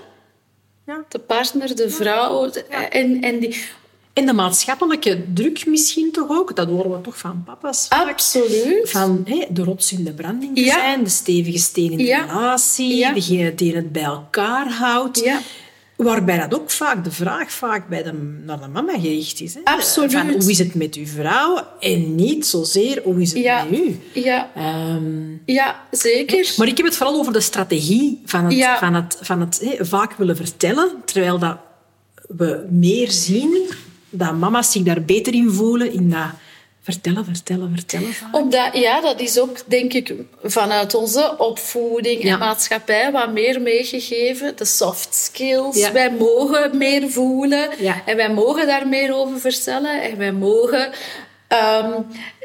[0.86, 1.04] Ja.
[1.08, 2.50] de partner, de vrouw.
[2.50, 3.64] de- En, en die,
[4.12, 8.08] En de maatschappelijke druk misschien toch ook, dat horen we toch van papa's vaak.
[8.10, 8.90] absoluut.
[8.90, 10.72] Van hé, de rots in de branding te Ja.
[10.74, 12.24] zijn, de stevige steen in de Ja.
[12.24, 13.12] relatie, Ja.
[13.12, 15.30] degene die het bij elkaar houdt.
[15.96, 18.12] Waarbij dat ook vaak de vraag vaak bij de,
[18.44, 19.54] naar de mama gericht is.
[19.54, 19.60] Hè?
[19.64, 20.12] Absoluut.
[20.12, 21.66] Van, hoe is het met uw vrouw?
[21.80, 23.64] En niet zozeer hoe is het Ja.
[23.70, 24.00] met u?
[24.14, 26.54] Ja, Ehm, ja, zeker.
[26.56, 28.78] maar ik heb het vooral over de strategie van het, Ja.
[28.78, 31.56] van het, van het hè, vaak willen vertellen, terwijl dat
[32.28, 33.68] we meer zien
[34.12, 36.26] dat mama's zich daar beter in voelen, in dat
[36.82, 38.12] vertellen, vertellen, vertellen.
[38.12, 38.34] vaak.
[38.36, 42.32] Omdat, ja, dat is ook, denk ik, vanuit onze opvoeding Ja.
[42.32, 44.56] en maatschappij wat meer meegegeven.
[44.56, 45.76] De soft skills.
[45.76, 45.92] Ja.
[45.92, 47.68] Wij mogen meer voelen.
[47.78, 48.02] Ja.
[48.06, 50.02] En wij mogen daar meer over vertellen.
[50.02, 50.90] En wij mogen
[51.48, 51.90] ehm,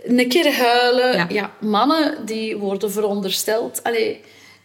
[0.05, 1.27] een keer huilen.
[1.29, 1.51] Ja.
[1.59, 3.83] Mannen die worden verondersteld.
[3.83, 4.21] Allee,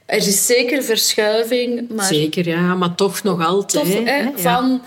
[0.07, 3.85] er is zeker verschuiving, maar Zeker, ja, maar toch nog altijd.
[3.85, 4.83] toch hè, van...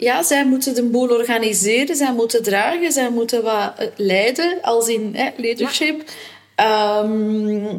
[0.00, 4.88] Ja, zij moeten de boel organiseren, zij moeten dragen, zij moeten wat eh, leiden, als
[4.88, 6.10] in hè, leadership.
[6.54, 7.78] Ehm,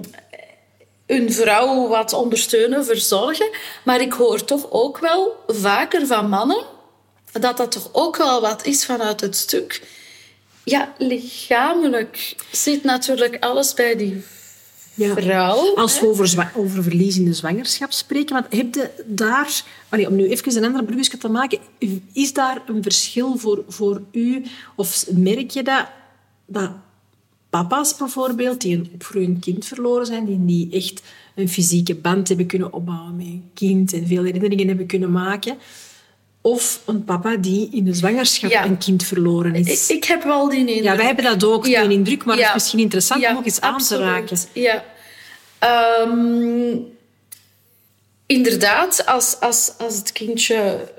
[1.05, 3.49] hun vrouw wat ondersteunen, verzorgen.
[3.83, 6.65] Maar ik hoor toch ook wel vaker van mannen
[7.31, 9.81] dat dat toch ook wel wat is vanuit het stuk.
[10.63, 14.23] Ja, lichamelijk zit natuurlijk alles bij die
[14.93, 15.15] Ja.
[15.15, 15.75] vrouw.
[15.75, 20.15] Als we over, over verlies in de zwangerschap spreken, want heb je daar, allee, om
[20.15, 21.59] nu even een andere brugje te maken,
[22.13, 24.43] is daar een verschil voor, voor u?
[24.75, 25.85] Of merk je dat,
[26.45, 26.71] dat
[27.49, 31.01] papa's bijvoorbeeld, die een opgroeiend kind verloren zijn, die niet echt
[31.35, 35.57] een fysieke band hebben kunnen opbouwen met een kind en veel herinneringen hebben kunnen maken,
[36.41, 38.65] of een papa die in de zwangerschap Ja.
[38.65, 39.89] een kind verloren Ik, is.
[39.89, 40.83] ik heb wel die indruk.
[40.83, 41.81] ja, wij hebben dat ook, Ja.
[41.87, 44.03] die indruk, maar het is misschien interessant om ook eens aan absoluut.
[44.05, 44.37] te raken.
[44.53, 44.83] Ja.
[45.59, 46.77] Ehm,
[48.25, 50.89] inderdaad, als, als, als het kindje...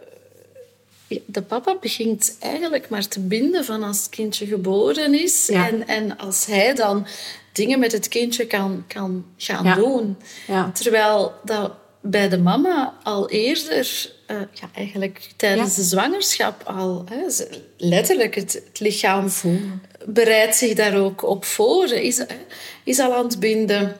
[1.26, 5.48] De papa begint eigenlijk maar te binden van als het kindje geboren is.
[5.48, 7.07] En, en als hij dan
[7.52, 10.16] dingen met het kindje kan, kan gaan doen.
[10.72, 15.83] Terwijl dat bij de mama al eerder, eh, ja, eigenlijk tijdens Ja.
[15.83, 17.45] de zwangerschap al, hè,
[17.77, 19.29] letterlijk het, het lichaam
[20.07, 22.21] bereidt zich daar ook op voor, is,
[22.85, 23.97] is al aan het binden.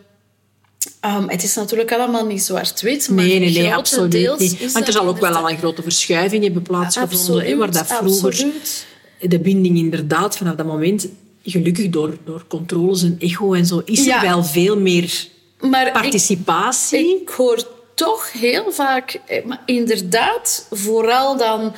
[1.01, 4.73] Ehm, het is natuurlijk allemaal niet zwart-wit, maar Nee, nee, nee, absoluut niet.
[4.73, 7.45] Want er zal ook wel al een grote verschuiving hebben plaatsgevonden.
[7.47, 8.87] hè, waar dat vroeger absoluut.
[9.21, 11.07] de binding inderdaad vanaf dat moment,
[11.45, 14.17] gelukkig door, door controles en echo en zo, is Ja.
[14.23, 15.29] er wel veel meer
[15.61, 17.21] Maar ik, participatie.
[17.23, 17.67] ik hoor
[18.05, 21.75] toch heel vaak, eh, maar inderdaad, vooral dan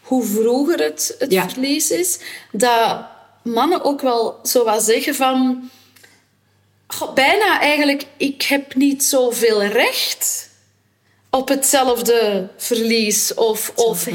[0.00, 1.48] hoe vroeger het, het Ja.
[1.48, 2.18] verlies is,
[2.52, 3.06] dat
[3.42, 5.70] mannen ook wel zo wat zeggen van...
[6.86, 10.48] "Goh, bijna eigenlijk, ik heb niet zoveel recht
[11.30, 14.06] op hetzelfde verlies of, of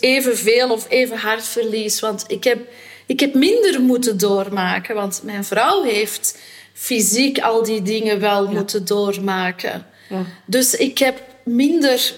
[0.00, 2.00] evenveel of even hard verlies.
[2.00, 2.58] Want ik heb,
[3.06, 6.38] ik heb minder moeten doormaken, want mijn vrouw heeft
[6.74, 9.86] fysiek al die dingen wel moeten doormaken.
[10.12, 10.24] Ja.
[10.46, 12.14] Dus ik heb minder,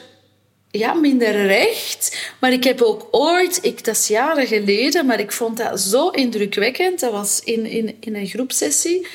[0.70, 2.32] ja, minder recht.
[2.40, 6.08] Maar ik heb ook ooit, ik, dat is jaren geleden, maar ik vond dat zo
[6.08, 7.00] indrukwekkend.
[7.00, 9.06] Dat was in, in, in een groepsessie.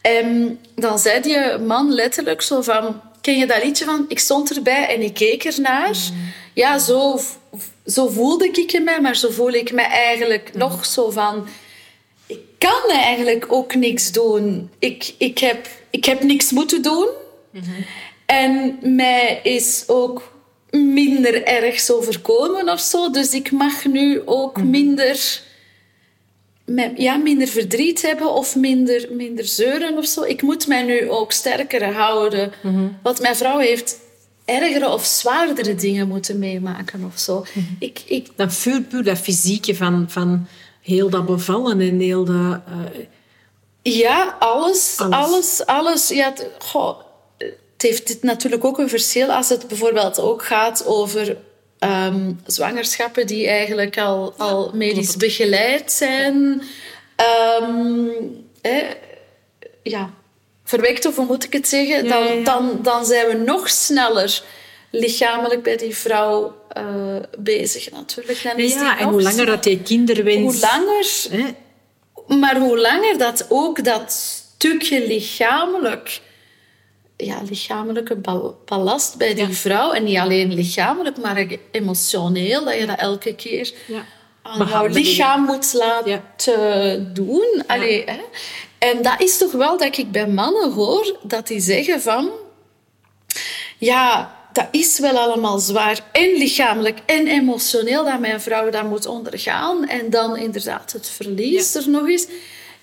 [0.00, 3.00] En dan zei die man letterlijk zo van...
[3.20, 4.04] Ken je dat liedje van...
[4.08, 5.96] Ik stond erbij en ik keek ernaar.
[6.52, 7.20] Ja, zo,
[7.86, 11.46] zo voelde ik mij, maar zo voel ik me eigenlijk nog zo van...
[12.26, 14.70] Ik kan eigenlijk ook niks doen.
[14.78, 17.08] Ik, ik, heb, ik heb niks moeten doen.
[18.28, 20.32] En mij is ook
[20.70, 23.10] minder erg zo voorkomen of zo.
[23.10, 25.40] Dus ik mag nu ook minder,
[26.64, 30.22] me- ja, minder verdriet hebben of minder, minder zeuren of zo.
[30.22, 32.52] Ik moet mij nu ook sterker houden.
[33.02, 33.98] Want mijn vrouw heeft
[34.44, 37.44] ergere of zwaardere dingen moeten meemaken of zo.
[37.78, 40.46] Ik, ik, Dat puur, puur dat fysieke van, van
[40.82, 42.60] heel dat bevallen en heel dat...
[42.66, 43.04] eh,
[43.82, 44.94] Ja, alles.
[44.98, 45.14] Alles.
[45.14, 46.08] Alles, alles.
[46.08, 47.00] ja, goh,
[47.78, 51.36] het heeft dit natuurlijk ook een verschil als het bijvoorbeeld ook gaat over
[51.78, 56.62] ehm, zwangerschappen die eigenlijk al, al medisch begeleid zijn.
[57.16, 58.06] Ehm,
[59.82, 60.10] ja,
[60.64, 62.04] verwekt of hoe moet ik het zeggen?
[62.04, 62.44] Ja, dan.
[62.44, 64.42] Dan, dan zijn we nog sneller
[64.90, 66.84] lichamelijk bij die vrouw eh,
[67.38, 68.42] bezig natuurlijk.
[68.42, 70.60] Dan is ja, die en hoe langer dat je kinderwens...
[70.60, 71.54] hoe langer Hè,
[72.36, 76.20] maar hoe langer dat ook dat stukje lichamelijk,
[77.26, 79.52] ja, lichamelijke bal- ballast bij die Ja.
[79.52, 84.04] vrouw, en niet alleen lichamelijk, maar emotioneel, dat je dat elke keer Ja.
[84.42, 87.62] aan jouw lichaam moet laten doen.
[87.66, 88.20] Allee, hè?
[88.78, 92.30] En dat is toch wel dat ik bij mannen hoor dat die zeggen van...
[93.78, 96.00] Ja, dat is wel allemaal zwaar.
[96.12, 99.88] En lichamelijk en emotioneel dat mijn vrouw dat moet ondergaan.
[99.88, 102.26] En dan inderdaad het verlies er nog eens.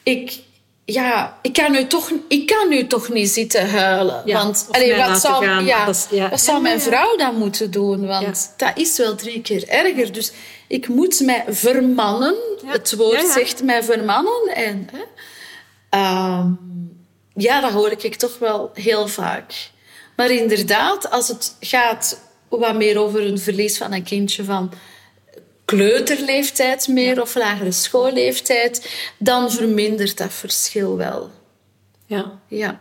[0.03, 0.39] Ik,
[0.85, 4.21] ja, ik, kan nu toch, ik kan nu toch niet zitten huilen.
[4.25, 5.65] Ja, want allee, wat zou, gaan.
[5.65, 6.29] ja, Dat is- ja.
[6.29, 8.05] wat zou mijn vrouw dan moeten doen?
[8.07, 10.11] Want dat is wel drie keer erger.
[10.11, 10.31] Dus
[10.67, 12.35] ik moet mij vermannen.
[12.65, 14.55] Het woord zegt mij vermannen.
[14.55, 15.01] En, hè,
[15.89, 16.47] Ehm,
[17.33, 19.53] ja, dat hoor ik toch wel heel vaak.
[20.15, 22.19] Maar inderdaad, als het gaat
[22.49, 24.71] wat meer over een verlies van een kindje van
[25.65, 31.29] kleuterleeftijd meer of lagere schoolleeftijd, dan vermindert dat verschil wel.
[32.05, 32.39] ja.
[32.47, 32.79] Ja.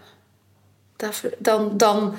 [0.97, 2.16] Dat dan, dan,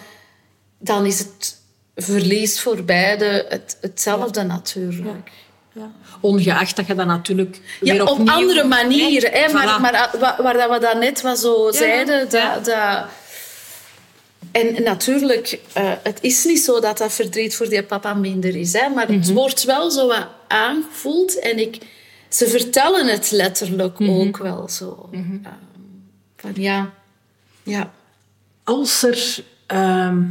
[0.79, 1.57] dan is het
[1.95, 5.31] verlies voor beide het, hetzelfde natuurlijk.
[5.73, 5.91] Ja.
[6.21, 9.31] Ongeacht dat je dat natuurlijk Ja, weer op andere manieren.
[9.31, 9.81] Hè, maar, Voilà.
[9.81, 12.29] maar ah, wa- waar, dat we dat net wat zo zeiden.
[12.29, 13.05] Dat, dat,
[14.55, 18.73] en natuurlijk, eh, het is niet zo dat dat verdriet voor die papa minder is.
[18.73, 19.19] Hè, maar Mhm.
[19.19, 21.39] het wordt wel zo wat aangevoeld.
[21.39, 21.77] En ik,
[22.29, 24.09] ze vertellen het letterlijk Mhm.
[24.11, 25.09] ook wel zo.
[25.11, 25.37] Ehm,
[26.37, 26.93] van ja,
[27.63, 27.91] ja.
[28.63, 30.23] Als er ehm,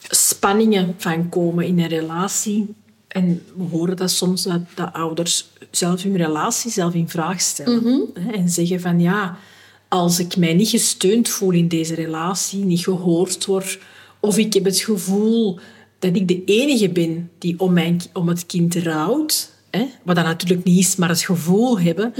[0.00, 2.74] spanningen van komen in een relatie,
[3.08, 8.10] en we horen dat soms dat, dat ouders zelf hun relatie zelf in vraag stellen.
[8.18, 9.36] Hè, en zeggen van ja,
[9.94, 13.78] als ik mij niet gesteund voel in deze relatie, niet gehoord word,
[14.20, 15.58] of ik heb het gevoel
[15.98, 20.24] dat ik de enige ben die om, mijn, om het kind rouwt, hè, wat dat
[20.24, 22.14] natuurlijk niet is, maar het gevoel hebben,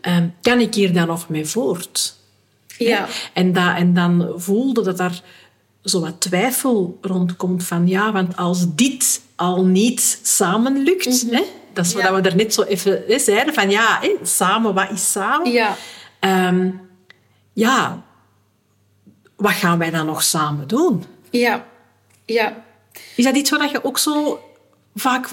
[0.00, 2.16] ehm, kan ik hier dan nog mee voort?
[2.78, 3.08] ja.
[3.32, 5.22] En, dat, en dan voelde dat daar
[5.84, 11.26] zo wat twijfel rondkomt van ja, want als dit al niet samen lukt.
[11.30, 11.42] Hè?
[11.72, 12.14] Dat is wat Ja.
[12.14, 13.54] we er net zo even hè, zeiden.
[13.54, 15.52] Van ja, hè, samen, wat is samen?
[15.52, 15.76] Ja.
[16.20, 16.68] Ehm,
[17.52, 18.02] ja,
[19.36, 21.04] wat gaan wij dan nog samen doen?
[21.30, 21.66] Ja.
[22.24, 22.64] Ja.
[23.14, 24.40] Is dat iets wat je ook zo
[24.94, 25.28] vaak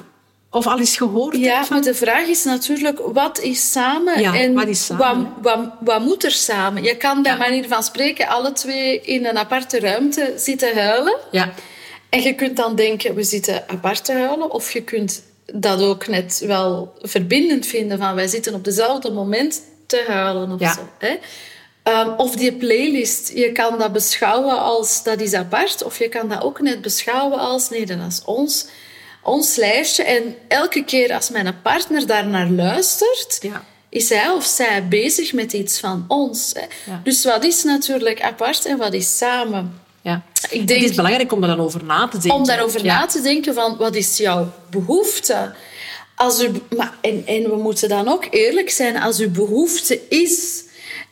[0.49, 1.69] of al eens gehoord Ja, hebt?
[1.69, 4.19] maar de vraag is natuurlijk, wat is samen?
[4.21, 5.33] Ja, en wat is samen?
[5.41, 6.83] Wat, wat, wat moet er samen?
[6.83, 7.37] Je kan bij Ja.
[7.37, 11.17] manier van spreken alle twee in een aparte ruimte zitten huilen.
[11.31, 11.53] Ja,
[12.09, 14.51] En je kunt dan denken, we zitten apart te huilen.
[14.51, 19.61] Of je kunt dat ook net wel verbindend vinden van wij zitten op dezelfde moment
[19.85, 20.73] te huilen of Ja.
[20.73, 20.89] zo.
[20.97, 21.15] Hè?
[21.87, 25.83] Ehm, of die playlist, je kan dat beschouwen als dat is apart.
[25.83, 28.65] Of je kan dat ook net beschouwen als nee, dat is ons,
[29.23, 30.03] ons lijstje.
[30.03, 33.63] En elke keer als mijn partner daar naar luistert, Ja.
[33.89, 36.51] is hij of zij bezig met iets van ons.
[36.53, 36.91] Hè?
[36.91, 37.01] Ja.
[37.03, 39.81] Dus wat is natuurlijk apart en wat is samen?
[40.01, 40.23] ja.
[40.49, 42.39] Ik denk- Het is belangrijk om daar dan over na te denken.
[42.39, 42.99] om daarover Ja.
[42.99, 45.53] na te denken van wat is jouw behoefte?
[46.15, 50.63] Als u, maar, en, en we moeten dan ook eerlijk zijn, als uw behoefte is,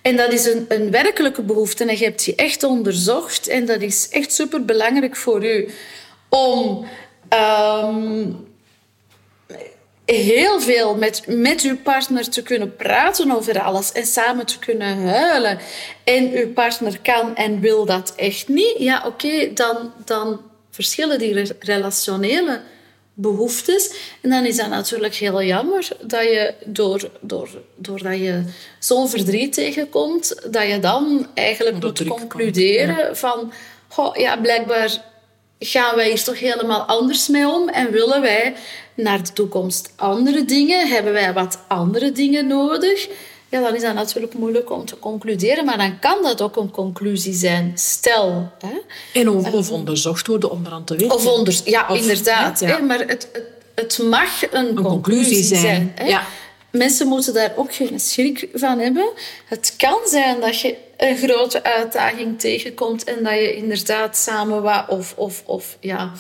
[0.06, 3.82] en dat is een, een werkelijke behoefte, en je hebt die echt onderzocht, en dat
[3.82, 5.70] is echt super belangrijk voor u
[6.30, 6.88] om
[7.30, 8.32] ehm,
[10.06, 15.08] heel veel met, met uw partner te kunnen praten over alles en samen te kunnen
[15.08, 15.60] huilen.
[16.03, 18.76] En uw partner kan en wil dat echt niet.
[18.78, 20.41] Ja, oké, dan, dan
[20.72, 22.62] verschillen die re- relationele
[23.16, 23.93] behoeftes.
[24.22, 28.43] En dan is dat natuurlijk heel jammer dat je, door, door, doordat je
[28.80, 33.51] zo'n verdriet tegenkomt, dat je dan eigenlijk moet komt, concluderen van...
[33.88, 35.03] Goh, ja, blijkbaar
[35.59, 38.55] gaan wij hier toch helemaal anders mee om en willen wij
[38.95, 40.88] naar de toekomst andere dingen?
[40.88, 43.07] Hebben wij wat andere dingen nodig?
[43.50, 46.72] Ja, dan is dat natuurlijk moeilijk om te concluderen, maar dan kan dat ook een
[46.72, 47.72] conclusie zijn.
[47.76, 48.80] Stel, hè?
[49.20, 51.16] En of, of onderzocht worden om eraan te weten.
[51.16, 52.60] Of onder, ja, Of- inderdaad.
[52.60, 52.68] ja.
[52.68, 52.82] Hè?
[52.82, 53.43] Maar het, het,
[53.76, 55.62] het mag een, conclusie, conclusie zijn.
[55.62, 56.06] zijn, hè?
[56.06, 56.24] ja.
[56.72, 59.10] Mensen moeten daar ook geen schrik van hebben.
[59.46, 64.86] Het kan zijn dat je een grote uitdaging tegenkomt en dat je inderdaad samen wat,
[64.88, 66.12] of, of, of ja,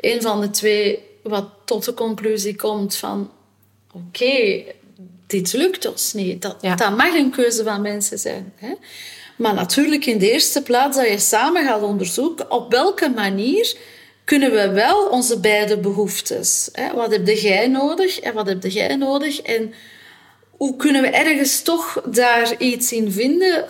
[0.00, 3.30] een van de twee wat tot de conclusie komt van
[3.92, 4.62] oké,
[5.34, 6.42] dit lukt ons niet.
[6.42, 6.74] Dat, Ja.
[6.74, 8.52] dat mag een keuze van mensen zijn.
[8.56, 8.72] Hè?
[9.36, 13.76] Maar natuurlijk in de eerste plaats dat je samen gaat onderzoeken op welke manier
[14.24, 16.68] kunnen we wel onze beide behoeftes.
[16.72, 16.92] Hè?
[16.94, 19.40] Wat heb jij nodig en wat heb jij nodig?
[19.40, 19.74] En
[20.50, 23.64] hoe kunnen we ergens toch daar iets in vinden,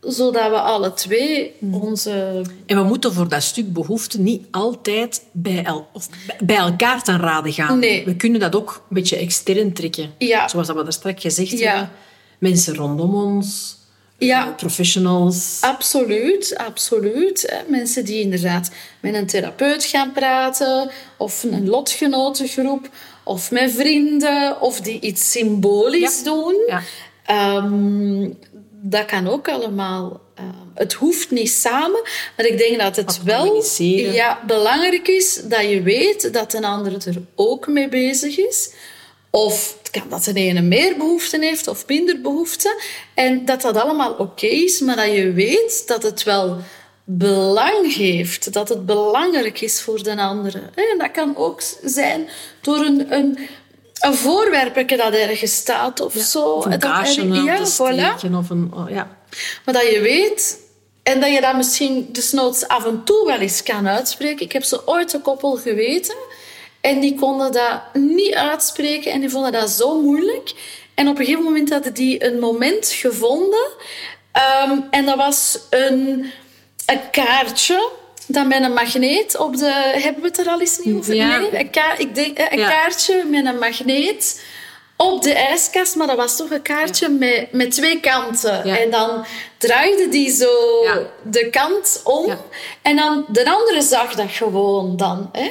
[0.00, 2.42] zodat we alle twee onze...
[2.66, 6.08] En we moeten voor dat stuk behoefte niet altijd bij, el of
[6.44, 7.78] bij elkaar ten rade gaan.
[7.78, 8.04] Nee.
[8.04, 10.10] We kunnen dat ook een beetje extern trekken.
[10.18, 10.48] Ja.
[10.48, 11.70] Zoals dat we daar straks gezegd Ja.
[11.70, 11.90] hebben.
[12.38, 13.76] Mensen rondom ons,
[14.18, 14.46] Ja.
[14.48, 15.58] eh, professionals.
[15.60, 17.62] Absoluut, absoluut.
[17.68, 18.70] Mensen die inderdaad
[19.00, 22.88] met een therapeut gaan praten, of een lotgenotengroep,
[23.24, 26.24] of met vrienden, of die iets symbolisch Ja.
[26.24, 26.54] doen.
[26.66, 26.82] Ja.
[28.82, 30.20] Dat kan ook allemaal.
[30.34, 32.02] Ehm, het hoeft niet samen,
[32.36, 37.06] maar ik denk dat het wel ja, belangrijk is dat je weet dat een ander
[37.06, 38.72] er ook mee bezig is.
[39.30, 42.82] Of het kan dat de ene meer behoefte heeft of minder behoefte.
[43.14, 46.56] En dat dat allemaal oké is, maar dat je weet dat het wel
[47.04, 48.52] belang heeft.
[48.52, 50.58] Dat het belangrijk is voor de andere.
[50.74, 52.28] En dat kan ook zijn
[52.60, 53.38] door een, een,
[54.00, 56.42] een voorwerpje dat ergens staat of zo.
[56.42, 58.34] Of een kaarsje ja, voilà.
[58.34, 59.16] Of een, oh, ja.
[59.64, 60.58] Maar dat je weet
[61.02, 64.44] en dat je dat misschien desnoods af en toe wel eens kan uitspreken.
[64.44, 66.16] Ik heb zo ooit een koppel geweten
[66.80, 70.52] en die konden dat niet uitspreken en die vonden dat zo moeilijk.
[70.94, 73.68] En op een gegeven moment hadden die een moment gevonden
[74.32, 76.32] ehm, en dat was een,
[76.86, 77.90] een kaartje.
[78.32, 79.70] Dat met een magneet op de...
[79.92, 81.14] Hebben we het er al eens niet over?
[81.14, 81.38] Ja.
[81.38, 82.68] Nee, een, ka- ik denk, eh, een Ja.
[82.68, 84.42] kaartje met een magneet
[84.96, 88.64] op de ijskast, maar dat was toch een kaartje met, met twee kanten.
[88.64, 89.24] En dan
[89.58, 90.48] draaide die zo
[91.22, 92.34] de kant om.
[92.82, 95.28] En dan de andere zag dat gewoon dan.
[95.32, 95.50] Hè?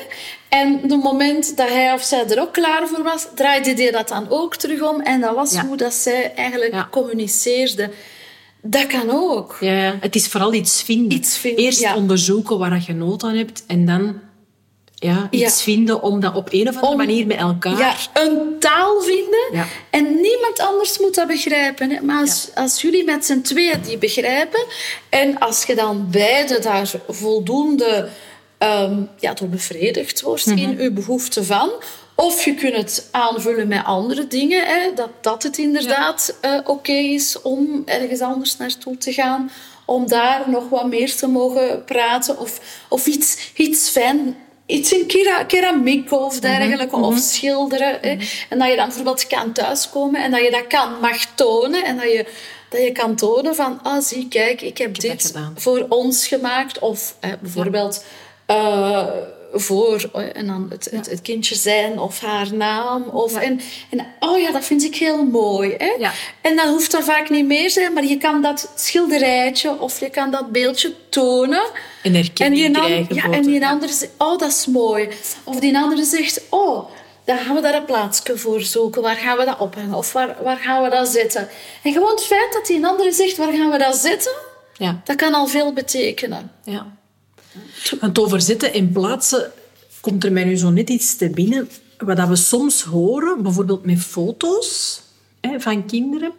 [0.50, 4.08] En het moment dat hij of zij er ook klaar voor was, draaide die dat
[4.08, 5.02] dan ook terug om.
[5.02, 7.90] En dat was hoe dat zij eigenlijk communiceerde.
[8.62, 9.57] Dat kan ook.
[9.60, 9.97] Ja, ja.
[9.99, 11.18] Het is vooral iets vinden.
[11.18, 11.95] Iets vinden, Eerst ja.
[11.95, 14.20] onderzoeken waar je nood aan hebt en dan
[14.95, 15.64] ja, iets Ja.
[15.64, 17.78] vinden om dat op een of andere Om- manier met elkaar...
[17.78, 19.49] Ja, een taal vinden.
[19.51, 19.66] Ja.
[19.89, 21.89] En niemand anders moet dat begrijpen.
[21.91, 22.01] Hè.
[22.01, 24.66] Maar als, als jullie met z'n tweeën die begrijpen...
[25.10, 28.10] en als je dan beide daar voldoende
[28.57, 30.57] ehm, ja, door bevredigd wordt Mhm.
[30.57, 31.70] in je behoefte van...
[32.20, 34.66] of je kunt het aanvullen met andere dingen.
[34.66, 39.52] Hè, dat, dat het inderdaad eh, oké is om ergens anders naartoe te gaan...
[39.86, 42.40] om daar nog wat meer te mogen praten.
[42.40, 42.60] Of,
[42.90, 47.98] of iets, iets fijn iets in kera keramiek of dergelijke, of schilderen.
[48.02, 48.18] Hè.
[48.50, 51.84] En dat je dan bijvoorbeeld kan thuiskomen en dat je dat kan, mag tonen.
[51.84, 52.26] En dat je,
[52.70, 56.80] dat je kan tonen van, ah zie, kijk, ik heb, dit voor ons gemaakt.
[56.80, 58.04] Of hè, bijvoorbeeld
[58.46, 59.08] eh,
[59.54, 63.04] voor eh, en dan het, het, het kindje zijn of haar naam.
[63.04, 65.76] Of, en, en oh ja, dat vind ik heel mooi.
[65.78, 65.95] Hè?
[66.00, 66.12] Ja.
[66.41, 70.10] En dan hoeft dat vaak niet meer zijn, maar je kan dat schilderijtje of je
[70.10, 71.64] kan dat beeldje tonen.
[72.04, 73.16] Een erkenning en krijgen.
[73.16, 75.10] ja, en die andere zegt, oh, dat is mooi.
[75.43, 76.89] Of die andere zegt, oh,
[77.24, 79.02] dan gaan we daar een plaatsje voor zoeken.
[79.02, 79.93] Waar gaan we dat ophangen?
[79.93, 81.47] Of waar, waar gaan we dat zetten?
[81.84, 84.32] En gewoon het feit dat die andere zegt, waar gaan we dat zetten?
[84.74, 85.02] Ja.
[85.04, 86.52] Dat kan al veel betekenen.
[86.64, 86.99] Ja.
[88.00, 89.52] Het over zitten en plaatsen
[90.02, 91.70] komt er mij nu zo net iets te binnen.
[91.97, 95.02] Wat dat we soms horen, bijvoorbeeld met foto's
[95.41, 96.32] hè, van kinderen.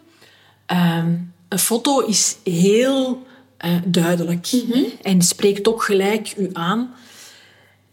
[0.65, 1.15] Ehm,
[1.47, 3.23] een foto is heel
[3.57, 6.93] eh, duidelijk hè, en spreekt ook gelijk u aan.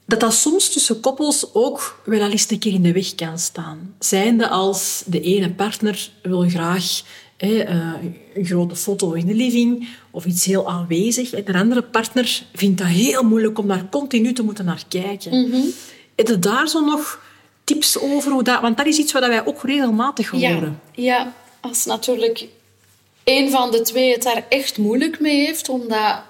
[0.07, 3.39] Dat dat soms tussen koppels ook wel al eens een keer in de weg kan
[3.39, 3.95] staan.
[3.99, 7.03] Zijnde als de ene partner wil graag
[7.37, 7.93] hè, eh,
[8.35, 9.89] een grote foto in de living
[10.19, 11.33] of iets heel aanwezig.
[11.33, 15.33] En de andere partner vindt dat heel moeilijk om daar continu te moeten naar kijken.
[16.17, 17.23] Heb je daar zo nog
[17.65, 18.33] tips over?
[18.33, 20.81] Hoe dat, want dat is iets wat wij ook regelmatig horen.
[20.95, 22.47] ja, als natuurlijk
[23.25, 26.25] een van de twee het daar echt moeilijk mee heeft, om daar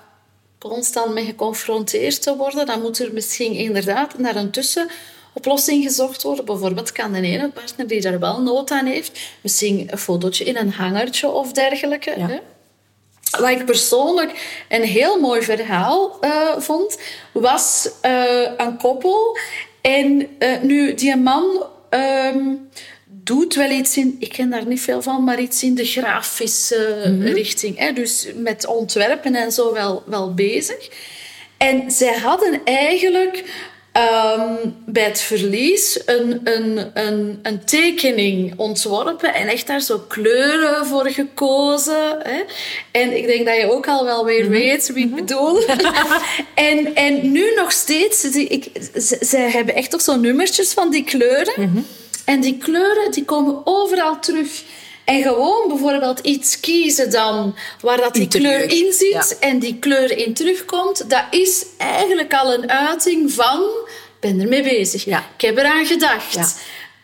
[0.58, 6.44] constant mee geconfronteerd te worden, dan moet er misschien inderdaad naar een tussenoplossing gezocht worden.
[6.44, 10.56] Bijvoorbeeld kan de ene partner die daar wel nood aan heeft, misschien een fotootje in
[10.56, 12.14] een hangertje of dergelijke.
[12.16, 12.26] Ja.
[12.26, 12.38] Hè?
[13.30, 16.98] Wat ik persoonlijk een heel mooi verhaal eh, vond,
[17.32, 19.38] was eh, een koppel.
[19.80, 22.54] En eh, nu, die man ehm,
[23.04, 27.02] doet wel iets in, ik ken daar niet veel van, maar iets in de grafische
[27.20, 27.78] richting.
[27.78, 27.92] Hè?
[27.92, 30.88] Dus met ontwerpen en zo wel, wel bezig.
[31.56, 33.44] En zij hadden eigenlijk
[33.98, 40.86] ehm, bij het verlies een, een, een, een tekening ontworpen en echt daar zo kleuren
[40.86, 42.18] voor gekozen.
[42.18, 42.42] Hè?
[42.90, 45.60] En ik denk dat je ook al wel weer weet wie ik bedoel.
[46.54, 48.70] en, en nu nog steeds, die, ik,
[49.20, 51.84] zij hebben echt toch zo'n nummertjes van die kleuren.
[52.24, 54.62] En die kleuren die komen overal terug.
[55.08, 58.66] En gewoon bijvoorbeeld iets kiezen dan waar dat die Interieur.
[58.66, 59.46] kleur in zit Ja.
[59.48, 63.60] en die kleur in terugkomt, dat is eigenlijk al een uiting van
[64.14, 65.04] ik ben ermee bezig.
[65.04, 65.24] Ja.
[65.36, 66.34] Ik heb eraan gedacht.
[66.34, 66.48] Ja.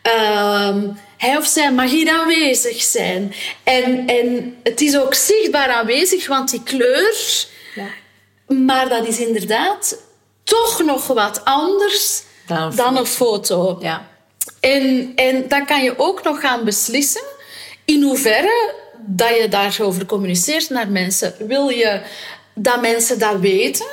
[0.02, 3.34] Ehm, hij of zij mag hier aanwezig zijn.
[3.62, 7.46] En, en het is ook zichtbaar aanwezig, want die kleur...
[7.74, 7.86] Ja.
[8.46, 9.96] Maar dat is inderdaad
[10.44, 13.78] toch nog wat anders Dan een dan een foto.
[13.80, 14.08] Ja.
[14.60, 17.32] En, en dan kan je ook nog gaan beslissen
[17.84, 18.74] in hoeverre
[19.06, 21.34] dat je daarover communiceert naar mensen.
[21.38, 22.00] Wil je
[22.54, 23.86] dat mensen dat weten?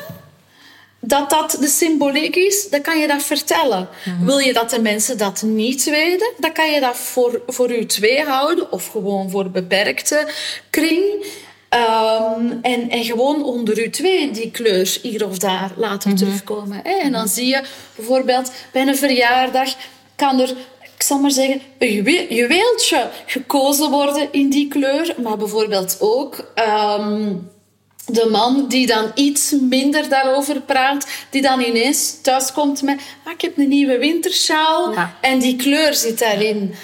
[1.00, 3.90] Dat dat de symboliek is, dan kan je dat vertellen.
[4.22, 7.86] Wil je dat de mensen dat niet weten, dan kan je dat voor, voor u
[7.86, 10.28] twee houden of gewoon voor een beperkte
[10.70, 11.26] kring.
[11.70, 16.80] Ehm, en, en gewoon onder u twee die kleur hier of daar laten terugkomen.
[16.84, 16.92] Hè?
[16.92, 17.64] En dan zie je
[17.96, 19.76] bijvoorbeeld bij een verjaardag
[20.16, 20.54] kan er,
[21.02, 25.16] ik zal maar zeggen, een juwe- juweeltje gekozen worden in die kleur.
[25.24, 27.34] Maar bijvoorbeeld ook ehm,
[28.06, 33.42] de man die dan iets minder daarover praat, die dan ineens thuiskomt met ah, ik
[33.42, 35.18] heb een nieuwe wintersjaal Ja.
[35.22, 36.76] en die kleur zit daarin.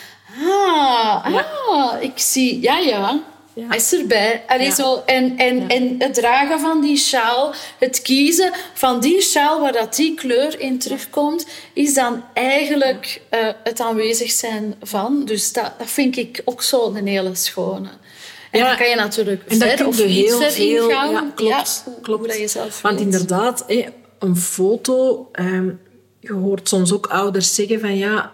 [0.47, 3.20] Ah, ah ik zie, ja, ja.
[3.58, 3.68] Ja.
[3.68, 4.43] Hij is erbij.
[4.47, 4.74] Allee, Ja.
[4.76, 9.72] zo, en, en, en het dragen van die sjaal, het kiezen van die sjaal waar
[9.72, 15.26] dat die kleur in terugkomt, is dan eigenlijk eh, het aanwezig zijn van.
[15.26, 17.89] Dus dat, dat vind ik ook zo een hele schone.
[18.51, 20.89] En Ja, dan kan je natuurlijk En ver of niet heel ver veel...
[20.89, 21.12] ingaan.
[21.12, 21.84] Ja, klopt.
[22.01, 22.20] klopt.
[22.20, 23.14] hoe dat je zelf Want wilt.
[23.14, 23.66] inderdaad,
[24.20, 25.30] een foto...
[25.32, 25.70] ehm,
[26.20, 27.97] je hoort soms ook ouders zeggen van...
[27.97, 28.32] Ja,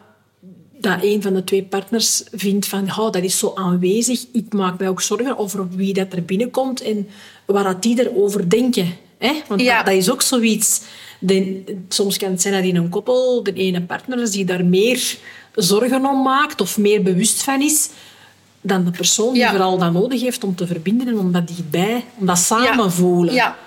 [0.84, 2.84] dat een van de twee partners vindt van...
[2.90, 4.26] Oh, dat is zo aanwezig.
[4.32, 7.08] Ik maak mij ook zorgen over wie dat er binnenkomt en
[7.46, 8.96] wat dat die erover denken.
[9.18, 9.42] Hè?
[9.48, 9.76] Want Ja.
[9.78, 10.82] dat, dat is ook zoiets...
[11.20, 15.18] De, soms kan het zijn dat in een koppel de ene partner die daar meer
[15.56, 17.90] zorgen om maakt of meer bewust van is
[18.62, 19.50] dan de persoon die Ja.
[19.50, 23.34] vooral dat nodig heeft om te verbinden en om dat dichtbij, om dat samen voelen.
[23.34, 23.58] Ja.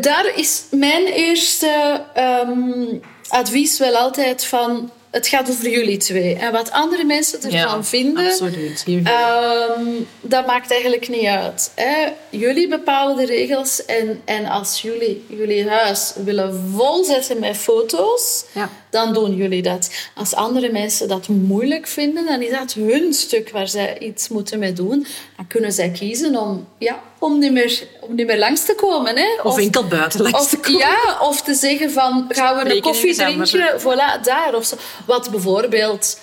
[0.00, 2.98] Daar is mijn eerste ehm,
[3.28, 4.90] advies wel altijd van...
[5.14, 6.34] Het gaat over jullie twee.
[6.34, 8.26] En wat andere mensen ervan vinden...
[8.26, 8.84] Absoluut.
[8.86, 9.82] Ehm,
[10.20, 11.70] dat maakt eigenlijk niet uit.
[11.74, 12.08] Hè?
[12.30, 18.70] Jullie bepalen de regels en, en als jullie jullie huis willen volzetten met foto's, Ja.
[18.94, 19.90] Dan doen jullie dat.
[20.14, 24.58] Als andere mensen dat moeilijk vinden, dan is dat hun stuk waar zij iets moeten
[24.58, 25.06] mee doen.
[25.36, 29.16] Dan kunnen zij kiezen om, ja, om, niet, meer, om niet meer langs te komen.
[29.16, 29.26] Hè?
[29.42, 30.78] Of, enkel buiten langs of, te komen.
[30.80, 33.80] Ja, of te zeggen van, gaan we een koffie drinken?
[33.80, 34.54] Voilà, daar.
[34.54, 34.76] Of zo.
[35.06, 36.18] Wat bijvoorbeeld...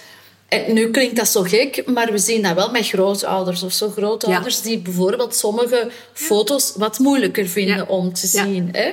[0.48, 3.90] En nu klinkt dat zo gek, maar we zien dat wel met grootouders of zo.
[3.90, 7.84] Grootouders die bijvoorbeeld sommige foto's wat moeilijker vinden Ja.
[7.88, 8.44] om te Ja.
[8.44, 8.70] zien.
[8.72, 8.92] Hè?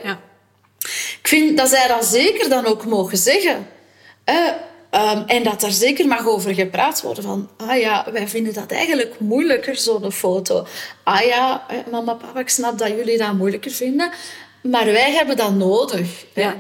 [1.21, 3.67] Ik vind dat zij dat zeker dan ook mogen zeggen.
[4.91, 7.49] Ehm, en dat er zeker mag over gepraat worden van...
[7.57, 10.67] Ah ja, wij vinden dat eigenlijk moeilijker, zo'n foto.
[11.05, 14.11] Ah ja, mama, papa, ik snap dat jullie dat moeilijker vinden.
[14.63, 16.25] Maar wij hebben dat nodig.
[16.35, 16.57] Ja.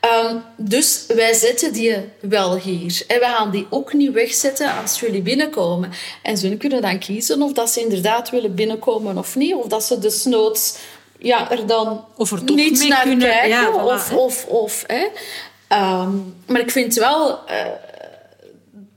[0.00, 3.04] Ehm, dus wij zetten die wel hier.
[3.06, 5.90] En we gaan die ook niet wegzetten als jullie binnenkomen.
[6.22, 9.54] En ze kunnen dan kiezen of dat ze inderdaad willen binnenkomen of niet.
[9.54, 10.76] Of dat ze desnoods
[11.22, 13.48] ja, er dan Of er toch niet mee naar kunnen- kijken.
[13.48, 14.14] ja, voilà, of, hè.
[14.16, 15.06] of, of, hè.
[15.68, 16.10] Ehm,
[16.46, 17.46] maar ik vind wel...
[17.46, 17.64] eh,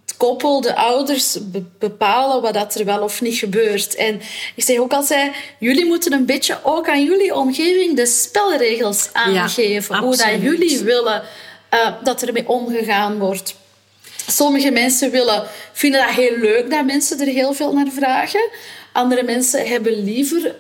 [0.06, 3.96] het koppel, de ouders be- bepalen wat dat er wel of niet gebeurt.
[3.96, 4.22] En
[4.56, 9.98] ik zeg ook altijd, jullie moeten een beetje ook aan jullie omgeving de spelregels aangeven.
[9.98, 11.24] hoe dat jullie willen
[11.70, 13.56] eh, dat er mee omgegaan wordt.
[14.28, 18.50] Sommige mensen willen, vinden dat heel leuk dat mensen er heel veel naar vragen.
[18.92, 20.56] Andere mensen hebben liever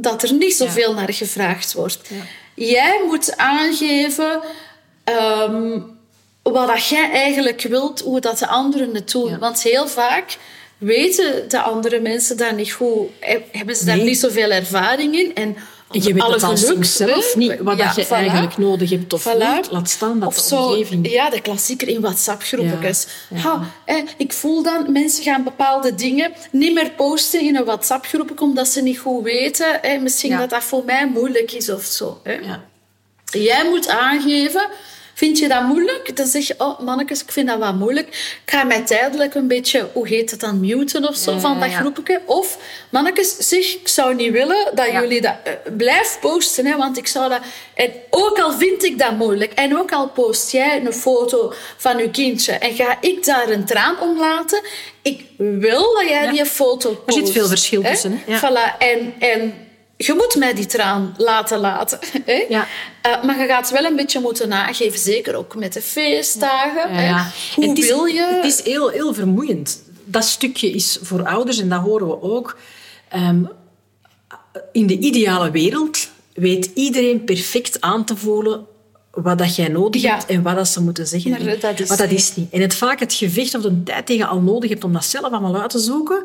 [0.00, 1.98] dat er niet zoveel naar gevraagd wordt.
[2.54, 4.40] Jij moet aangeven
[5.04, 5.78] ehm,
[6.42, 9.30] wat dat jij eigenlijk wilt, hoe dat de anderen het doen.
[9.30, 9.38] Ja.
[9.38, 10.36] Want heel vaak
[10.78, 14.04] weten de andere mensen daar niet goed, he- hebben ze daar Nee.
[14.04, 15.34] niet zoveel ervaring in.
[15.34, 15.56] En
[15.90, 18.08] je weet alle geluk, soms zelf niet wat Ja, dat je voilà.
[18.10, 19.54] eigenlijk nodig hebt of Voilà.
[19.56, 19.70] niet.
[19.70, 21.10] Laat staan dat Of de zo, omgeving...
[21.10, 23.06] ja, de klassieker in WhatsApp-groepjes.
[23.30, 23.42] Ja, ja.
[23.42, 28.40] Ha, hè, ik voel dan, mensen gaan bepaalde dingen niet meer posten in een WhatsApp-groep
[28.40, 29.78] omdat ze niet goed weten.
[29.82, 32.20] Hè, misschien dat dat voor mij moeilijk is of zo.
[32.22, 32.38] Hè.
[33.30, 34.68] Jij moet aangeven,
[35.18, 36.16] vind je dat moeilijk?
[36.16, 38.08] Dan zeg je, oh mannetjes, ik vind dat wat moeilijk.
[38.44, 41.60] Ik ga mij tijdelijk een beetje, hoe heet het dan, muten of zo Ja, van
[41.60, 41.80] dat ja.
[41.80, 42.20] groepje.
[42.24, 42.58] Of,
[42.90, 45.00] mannetjes, zeg, ik zou niet willen dat Ja.
[45.00, 45.34] jullie dat...
[45.76, 47.40] blijf posten, hè, want ik zou dat...
[47.74, 51.98] En ook al vind ik dat moeilijk, en ook al post jij een foto van
[51.98, 54.60] je kindje en ga ik daar een traan om laten,
[55.02, 57.18] ik wil dat jij die foto post.
[57.18, 58.38] Er zit veel verschil tussen, hè.
[58.38, 58.78] Voilà.
[58.78, 59.14] En...
[59.18, 59.66] en
[59.98, 61.98] je moet mij die traan laten laten.
[62.24, 62.44] Hè?
[62.48, 62.66] Ja.
[63.02, 67.02] Eh, maar je gaat wel een beetje moeten nageven, zeker ook met de feestdagen.
[67.02, 67.30] Ja.
[67.54, 68.40] Hoe En het is, wil je...
[68.42, 69.82] Het is heel, heel vermoeiend.
[70.04, 72.58] Dat stukje is voor ouders, en dat horen we ook.
[73.08, 73.44] ehm,
[74.72, 78.66] in de ideale wereld weet iedereen perfect aan te voelen
[79.10, 81.30] wat dat jij nodig hebt en wat dat ze moeten zeggen.
[81.30, 82.18] Maar dat is maar dat niet.
[82.18, 82.52] is niet.
[82.52, 85.24] En het vaak het gevecht of de tijd tegen al nodig hebt om dat zelf
[85.24, 86.22] allemaal uit te zoeken,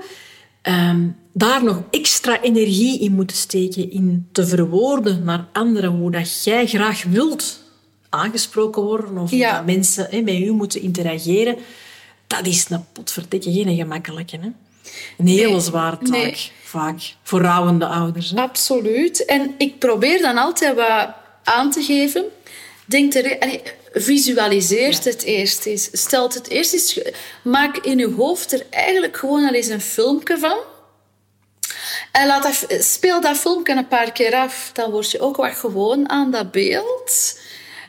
[0.62, 6.44] ehm, daar nog extra energie in moeten steken, in te verwoorden naar anderen hoe dat
[6.44, 7.62] jij graag wilt
[8.10, 9.56] aangesproken worden of Ja.
[9.56, 11.58] dat mensen hè, met u moeten interageren,
[12.28, 14.38] dat is een potverdikke geen gemakkelijke.
[14.42, 14.48] Hè?
[15.18, 16.52] Een hele Nee, zware taak, nee.
[16.64, 18.30] vaak, voor rouwende ouders.
[18.30, 18.42] Hè?
[18.42, 19.26] Absoluut.
[19.26, 21.08] En ik probeer dan altijd wat
[21.44, 22.24] aan te geven.
[22.86, 23.38] Denk er,
[23.94, 25.10] visualiseert Ja.
[25.10, 25.90] het eerst eens.
[25.92, 27.00] Stelt het eerst eens...
[27.44, 30.58] Maak in je hoofd er eigenlijk gewoon al eens een filmpje van.
[32.12, 34.70] En laat dat, speel dat filmpje een paar keer af.
[34.74, 37.40] Dan word je ook wat gewoon aan dat beeld.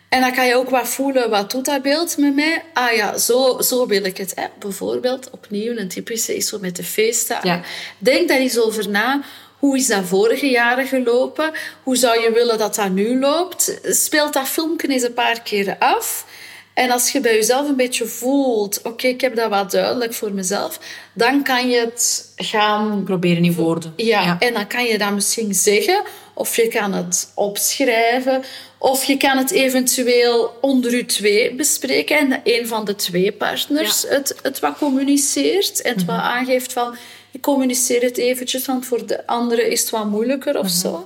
[0.09, 2.63] En dan kan je ook wat voelen, wat doet dat beeld met mij?
[2.73, 4.33] Ah ja, zo, zo wil ik het.
[4.35, 4.47] Hè.
[4.59, 7.49] Bijvoorbeeld, opnieuw, een typische is zo met de feestdagen.
[7.49, 7.61] Ja.
[7.99, 9.21] Denk daar eens over na.
[9.59, 11.53] Hoe is dat vorige jaren gelopen?
[11.83, 13.79] Hoe zou je willen dat dat nu loopt?
[13.83, 16.27] Speel dat filmpje eens een paar keer af.
[16.75, 18.81] En als je bij jezelf een beetje voelt...
[18.83, 20.79] Oké, ik heb dat wat duidelijk voor mezelf.
[21.13, 23.93] Dan kan je het gaan Proberen in woorden.
[23.97, 26.03] ja, en dan kan je dat misschien zeggen,
[26.35, 28.43] of je kan het opschrijven,
[28.79, 33.33] of je kan het eventueel onder je twee bespreken en dat een van de twee
[33.33, 34.09] partners Ja.
[34.09, 36.97] het, het wat communiceert en het wat aangeeft van
[37.31, 41.05] ik communiceer het eventjes, want voor de andere is het wat moeilijker of zo.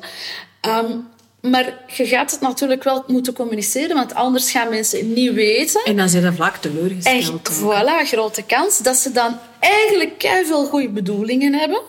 [0.61, 0.97] Ehm,
[1.51, 5.81] maar je gaat het natuurlijk wel moeten communiceren, want anders gaan mensen het niet weten.
[5.85, 7.51] En dan zijn ze vaak En teleurgesteld.
[7.53, 11.81] voilà, grote kans dat ze dan eigenlijk veel goede bedoelingen hebben,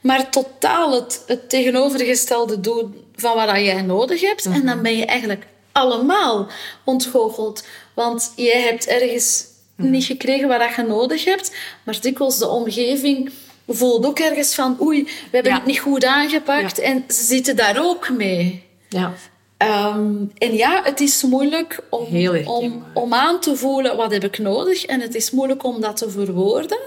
[0.00, 4.44] maar totaal het, het tegenovergestelde doen van wat jij nodig hebt.
[4.46, 6.48] En dan ben je eigenlijk allemaal
[6.84, 7.64] ontgoocheld.
[7.94, 9.44] Want jij hebt ergens
[9.76, 11.52] niet gekregen wat je nodig hebt,
[11.84, 13.30] maar dikwijls de omgeving
[13.68, 15.58] voelt ook ergens van oei, we hebben Ja.
[15.58, 16.82] het niet goed aangepakt Ja.
[16.82, 18.63] en ze zitten daar ook mee.
[18.94, 19.12] Ja.
[19.56, 24.38] Ehm, en ja, het is moeilijk om, om, om aan te voelen wat heb ik
[24.38, 24.84] nodig.
[24.84, 26.78] En het is moeilijk om dat te verwoorden.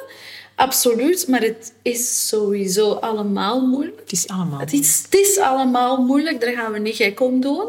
[0.56, 4.00] Absoluut, maar het is sowieso allemaal moeilijk.
[4.00, 4.60] Het is allemaal...
[4.60, 7.68] Het is, het is allemaal moeilijk, daar gaan we niet gek om doen.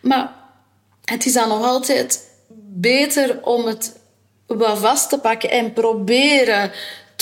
[0.00, 0.34] Maar
[1.04, 2.30] het is dan nog altijd
[2.74, 4.00] beter om het
[4.46, 6.70] wat vast te pakken en proberen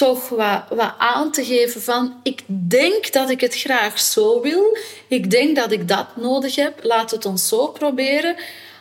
[0.01, 4.77] toch wat, wat aan te geven van ik denk dat ik het graag zo wil,
[5.09, 8.37] ik denk dat ik dat nodig heb, laat het ons zo proberen,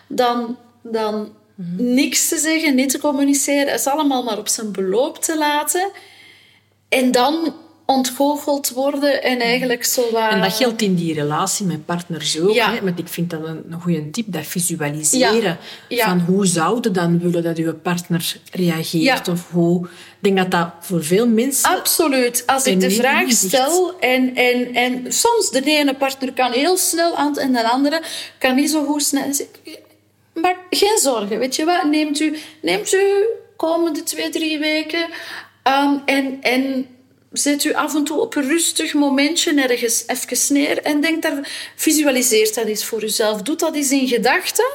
[0.07, 1.33] dan, dan
[1.77, 5.91] niks te zeggen, niet te communiceren, het allemaal maar op zijn beloop te laten.
[6.89, 7.53] En dan
[7.89, 10.29] ontgoocheld worden en eigenlijk zo wat...
[10.31, 12.53] En dat geldt in die relatie met partners ook.
[12.53, 12.73] Ja.
[12.73, 12.81] Hè?
[12.81, 15.41] Want ik vind dat een, een goede tip, dat visualiseren.
[15.41, 15.57] Ja.
[15.87, 16.05] Ja.
[16.05, 19.27] Van hoe zou je dan willen dat je partner reageert?
[19.27, 19.85] Of hoe...
[19.85, 21.69] Ik denk dat dat voor veel mensen...
[21.69, 22.43] Absoluut.
[22.45, 23.53] Als ik de vraag inzicht.
[23.53, 28.01] stel en, en, en soms de ene partner kan heel snel aan en de andere
[28.37, 29.23] kan niet zo goed snel.
[30.33, 31.83] Maar geen zorgen, weet je wat?
[31.83, 33.25] Neemt u, neemt u
[33.55, 35.05] komende twee, drie weken
[36.05, 36.87] en, en
[37.31, 41.71] zet u af en toe op een rustig momentje ergens even neer en denk daar,
[41.75, 43.41] visualiseert dat eens voor uzelf.
[43.41, 44.71] Doe dat eens in gedachten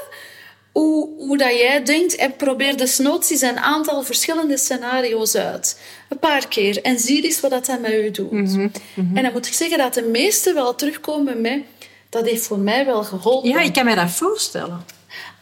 [0.72, 5.80] hoe, hoe dat jij denkt en probeer desnoods eens een aantal verschillende scenario's uit.
[6.08, 6.82] Een paar keer.
[6.82, 8.30] En zie eens wat dat met u doet.
[8.30, 11.64] En dan moet ik zeggen dat de meeste wel terugkomen mij.
[12.08, 13.50] Dat heeft voor mij wel geholpen.
[13.50, 14.84] Ja, ik kan me dat voorstellen.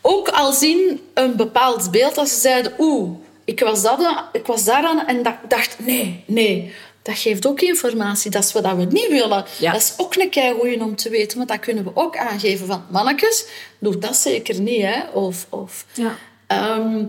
[0.01, 2.73] Ook al zien een bepaald beeld als ze zeiden...
[2.79, 5.77] Oeh, ik was, dat, ik was daaraan en dacht...
[5.79, 6.73] Nee, nee.
[7.03, 8.31] Dat geeft ook informatie.
[8.31, 9.45] Dat is wat we niet willen.
[9.59, 9.73] Ja.
[9.73, 11.37] Dat is ook een keigoeie om te weten.
[11.37, 12.85] Want dat kunnen we ook aangeven van...
[12.91, 13.47] Mannetjes,
[13.79, 14.83] doe dat zeker niet.
[14.83, 15.03] Hè?
[15.13, 15.47] Of...
[15.49, 16.17] of Ja.
[16.47, 17.05] Ehm,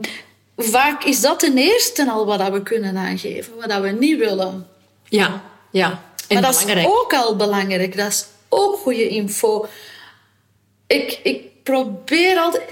[0.57, 4.17] vaak is dat ten eerste al wat dat we kunnen aangeven, wat dat we niet
[4.17, 4.67] willen.
[5.03, 6.03] Ja, ja.
[6.27, 6.87] En maar dat belangrijk.
[6.87, 7.97] is ook al belangrijk.
[7.97, 9.65] Dat is ook goede info.
[10.87, 12.63] Ik, ik probeer altijd...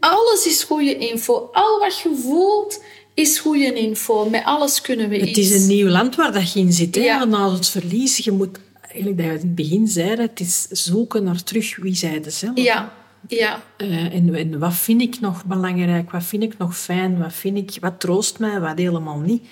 [0.00, 1.48] Alles is goede info.
[1.52, 2.82] Al wat je voelt
[3.20, 4.28] is goede info.
[4.30, 5.38] Met alles kunnen we Het iets.
[5.38, 6.94] is een nieuw land waar dat je in zit.
[6.94, 7.00] Hè?
[7.02, 7.24] Ja.
[7.24, 8.58] Na het verlies, je moet...
[8.80, 12.58] Eigenlijk dat je in het begin zei, het is zoeken naar terug wie zij zelf.
[12.58, 12.92] Ja,
[13.28, 16.10] ja, Eh, en, en wat vind ik nog belangrijk?
[16.10, 17.18] Wat vind ik nog fijn?
[17.18, 18.60] Wat, vind ik, wat troost mij?
[18.60, 19.42] Wat helemaal niet?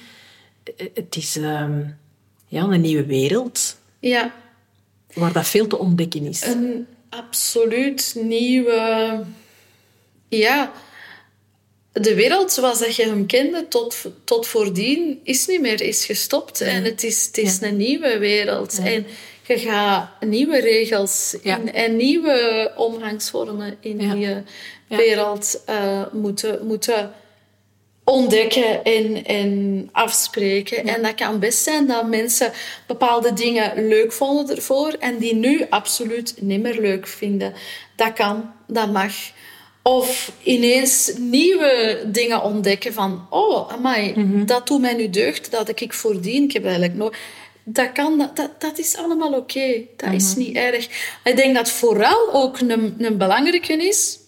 [0.77, 1.81] Eh, Het is ehm,
[2.47, 4.33] ja, een nieuwe wereld ja.
[5.15, 6.47] waar dat veel te ontdekken is.
[6.47, 9.21] Een absoluut nieuwe...
[10.29, 10.73] Ja,
[11.93, 16.61] de wereld zoals dat je hem kende tot, tot voordien is niet meer, is gestopt.
[16.61, 18.79] En het is, het is een nieuwe wereld.
[18.79, 19.07] En
[19.47, 24.43] je gaat nieuwe regels in, en nieuwe omgangsvormen in die Ja.
[24.89, 27.13] wereld eh, moeten, moeten
[28.05, 30.87] ontdekken en, en afspreken.
[30.87, 32.53] En dat kan best zijn dat mensen
[32.87, 37.53] bepaalde dingen leuk vonden ervoor en die nu absoluut niet meer leuk vinden.
[37.97, 39.13] Dat kan, dat mag.
[39.83, 43.27] Of ineens nieuwe dingen ontdekken van...
[43.31, 44.15] Oh, amai,
[44.47, 46.45] dat doet mij nu deugd, dat ik voordien.
[46.45, 47.13] Ik heb eigenlijk nog...
[47.65, 49.81] Dat kan, dat, dat, dat is allemaal oké.
[49.97, 50.89] Dat is niet erg.
[51.25, 54.19] Ik denk dat vooral ook een, een belangrijke is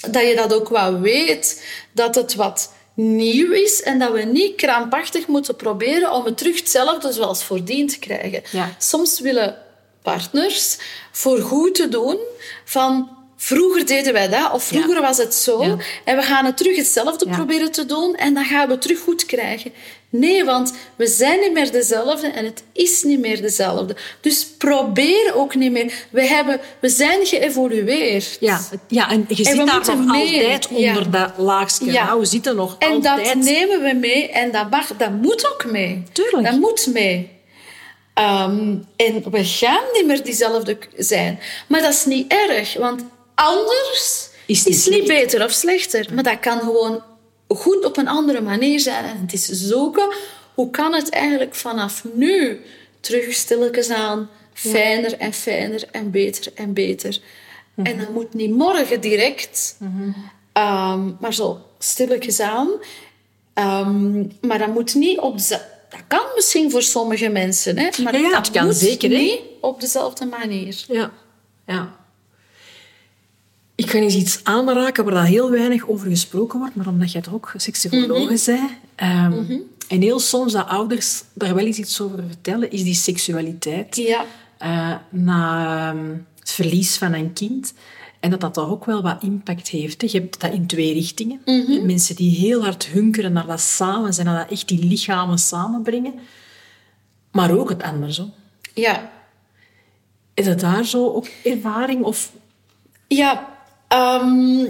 [0.00, 4.54] dat je dat ook wel weet, dat het wat nieuw is en dat we niet
[4.54, 8.42] krampachtig moeten proberen om het terug hetzelfde zoals voordien te krijgen.
[8.50, 8.74] Ja.
[8.78, 9.56] Soms willen
[10.02, 10.76] partners
[11.12, 12.18] voor goed te doen
[12.64, 15.76] van vroeger deden wij dat of vroeger was het zo Ja.
[16.04, 17.34] en we gaan het terug hetzelfde Ja.
[17.34, 19.72] proberen te doen en dan gaan we het terug goed krijgen.
[20.10, 23.96] Nee, want we zijn niet meer dezelfde en het is niet meer dezelfde.
[24.20, 25.92] Dus probeer ook niet meer.
[26.10, 28.36] We, hebben, we zijn geëvolueerd.
[28.40, 29.66] Ja, ja, en je we zit daar
[29.96, 30.44] nog mee.
[30.44, 31.92] altijd onder dat laagje.
[31.92, 32.04] Ja.
[32.04, 33.24] Nou, we zitten nog En altijd...
[33.26, 36.02] dat nemen we mee en dat, mag, dat moet ook mee.
[36.12, 36.44] Tuurlijk.
[36.44, 37.30] Dat moet mee.
[38.14, 41.38] Ehm, en we gaan niet meer diezelfde zijn.
[41.68, 43.04] Maar dat is niet erg, want
[43.38, 46.14] anders Is is, niet niet beter of slechter.
[46.14, 47.02] Maar dat kan gewoon
[47.48, 49.04] goed op een andere manier zijn.
[49.04, 50.08] En het is zoeken,
[50.54, 52.60] hoe kan het eigenlijk vanaf nu
[53.00, 57.20] terug stilletjes aan fijner en fijner en beter en beter.
[57.82, 59.76] En dat moet niet morgen direct,
[60.52, 62.68] Ehm, maar zo stilletjes aan.
[63.54, 65.60] Ehm, maar dat moet niet op de...
[65.88, 69.40] Dat kan misschien voor sommige mensen, hè, maar Ja, ja, dat kan moet zeker, niet
[69.60, 70.84] op dezelfde manier.
[70.88, 71.10] Ja,
[71.66, 71.97] ja.
[73.78, 77.20] Ik ga eens iets aanraken waar dat heel weinig over gesproken wordt, maar omdat jij
[77.20, 78.36] toch ook seksuologe Mhm.
[78.36, 78.60] zei.
[78.94, 79.58] ehm,
[79.88, 84.24] En heel soms dat ouders daar wel eens iets over vertellen, is die seksualiteit Ja.
[84.58, 87.72] eh, na ehm, het verlies van een kind.
[88.20, 90.00] En dat dat toch ook wel wat impact heeft.
[90.00, 90.08] hè.
[90.10, 91.40] Je hebt dat in twee richtingen.
[91.44, 91.86] Mhm.
[91.86, 96.14] Mensen die heel hard hunkeren naar dat samen zijn, naar dat echt die lichamen samenbrengen.
[97.32, 98.32] Maar ook het andersom.
[98.74, 99.10] Ja.
[100.34, 102.02] Is het daar zo ook ervaring?
[102.04, 102.32] Of
[103.08, 103.57] Ja,
[103.88, 104.66] ehm,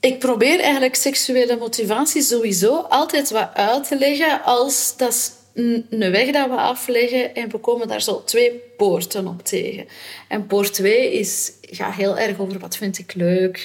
[0.00, 6.10] ik probeer eigenlijk seksuele motivatie sowieso altijd wat uit te leggen als dat is een
[6.10, 9.86] weg dat we afleggen en we komen daar zo twee poorten op tegen.
[10.28, 13.64] En poort 2 is, gaat heel erg over wat vind ik leuk.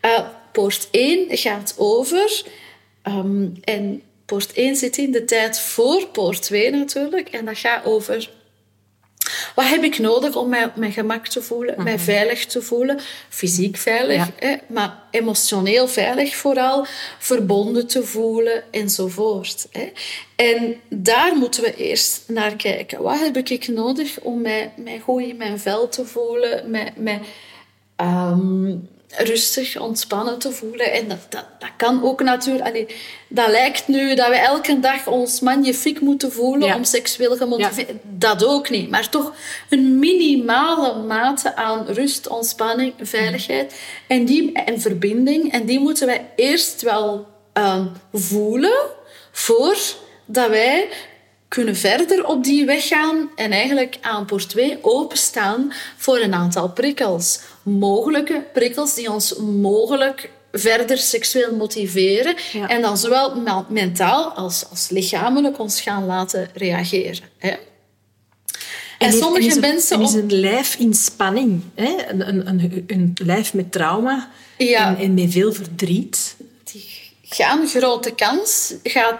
[0.00, 2.42] Eh, poort 1 gaat over...
[3.02, 7.28] ehm, en poort 1 zit in de tijd voor poort 2 natuurlijk.
[7.28, 8.30] En dat gaat over...
[9.54, 13.00] Wat heb ik nodig om mij op mijn gemak te voelen, mij veilig te voelen?
[13.28, 14.28] Fysiek veilig, Ja.
[14.36, 16.86] hè, maar emotioneel veilig vooral,
[17.18, 19.66] verbonden te voelen enzovoort.
[19.70, 19.92] Hè.
[20.36, 23.02] En daar moeten we eerst naar kijken.
[23.02, 27.20] Wat heb ik nodig om mij, mij goed in mijn vel te voelen, mij, mij
[27.96, 28.74] ehm,
[29.16, 30.92] rustig, ontspannen te voelen?
[30.92, 32.68] En dat, dat, dat kan ook natuurlijk...
[32.68, 32.86] allee,
[33.28, 36.76] dat lijkt nu dat we elke dag ons magnifiek moeten voelen Ja.
[36.76, 37.90] om seksueel gemotiveerd...
[38.02, 39.32] Dat ook niet, maar toch
[39.68, 43.74] een minimale mate aan rust, ontspanning, veiligheid
[44.06, 45.52] en, die, en verbinding.
[45.52, 48.78] En die moeten wij eerst wel ehm, voelen
[49.32, 50.88] voordat wij
[51.48, 56.70] kunnen verder op die weg gaan en eigenlijk aan poort 2 openstaan voor een aantal
[56.70, 57.40] prikkels.
[57.62, 62.68] Mogelijke prikkels die ons mogelijk verder seksueel motiveren Ja.
[62.68, 67.28] en dan zowel me- mentaal als, als lichamelijk ons gaan laten reageren.
[67.38, 67.52] Hè?
[68.98, 69.96] En, sommige is mensen...
[69.96, 71.62] en is een lijf in spanning.
[71.74, 71.96] Hè?
[72.08, 74.88] Een, een, een, een lijf met trauma Ja.
[74.88, 76.36] en, en met veel verdriet.
[76.72, 76.84] die
[77.22, 79.18] gaan grote kans, gaat,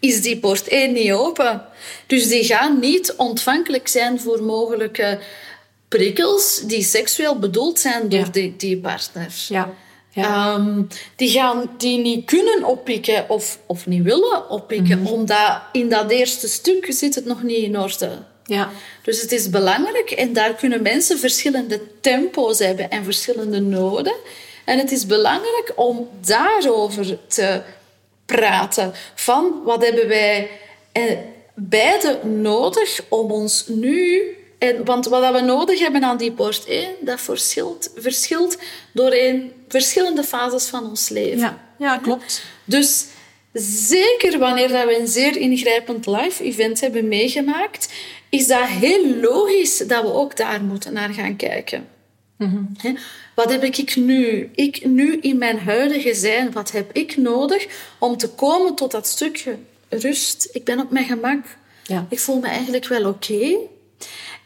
[0.00, 1.62] is die poort 1 niet open.
[2.06, 5.18] Dus die gaan niet ontvankelijk zijn voor mogelijke
[5.90, 8.26] prikkels die seksueel bedoeld zijn door Ja.
[8.30, 9.32] die, die partner.
[9.48, 9.74] Ja.
[10.10, 10.24] ja.
[10.54, 10.82] Ehm,
[11.16, 16.48] die gaan die niet kunnen oppikken of, of niet willen oppikken, omdat in dat eerste
[16.48, 18.10] stuk zit het nog niet in orde.
[18.44, 18.70] ja.
[19.02, 24.14] Dus het is belangrijk en daar kunnen mensen verschillende tempo's hebben en verschillende noden.
[24.64, 27.60] En het is belangrijk om daarover te
[28.26, 28.92] praten.
[29.14, 30.50] Van wat hebben wij
[30.92, 31.16] eh,
[31.54, 34.22] beide nodig om ons nu.
[34.60, 38.58] En, want wat we nodig hebben aan die poort 1, dat verschilt, verschilt
[38.92, 41.38] doorheen verschillende fases van ons leven.
[41.38, 41.58] ja.
[41.78, 42.42] ja, klopt.
[42.64, 43.06] Dus
[43.88, 47.92] zeker wanneer dat we een zeer ingrijpend live event hebben meegemaakt,
[48.28, 51.88] is dat heel logisch dat we ook daar moeten naar gaan kijken.
[52.76, 52.92] Hè?
[53.34, 54.50] Wat heb ik nu?
[54.54, 57.66] Ik nu in mijn huidige zijn, wat heb ik nodig
[57.98, 59.56] om te komen tot dat stukje
[59.88, 60.48] rust?
[60.52, 61.44] Ik ben op mijn gemak.
[61.84, 62.06] Ja.
[62.08, 63.56] Ik voel me eigenlijk wel oké.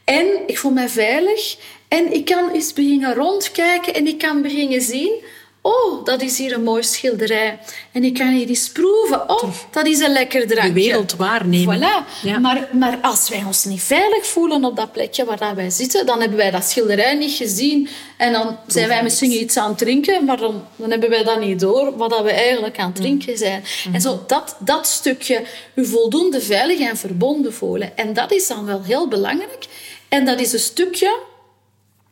[0.04, 1.56] En ik voel me veilig.
[1.88, 5.22] En ik kan eens beginnen rondkijken en ik kan beginnen zien...
[5.66, 7.58] Oh, dat is hier een mooi schilderij.
[7.92, 9.30] En ik kan hier eens proeven.
[9.30, 10.72] Oh, dat is een lekker drankje.
[10.72, 11.78] De wereld waarnemen.
[11.78, 12.22] Voilà.
[12.22, 12.38] Ja.
[12.38, 16.06] Maar, maar als wij ons niet veilig voelen op dat plekje waar dat wij zitten,
[16.06, 17.88] dan hebben wij dat schilderij niet gezien.
[18.16, 21.40] En dan zijn wij misschien iets aan het drinken, maar dan, dan hebben wij dat
[21.40, 23.64] niet door, wat dat we eigenlijk aan het drinken zijn.
[23.92, 25.42] En zo dat, dat stukje,
[25.74, 27.96] u voldoende veilig en verbonden voelen.
[27.96, 29.66] En dat is dan wel heel belangrijk.
[30.14, 31.18] En dat is een stukje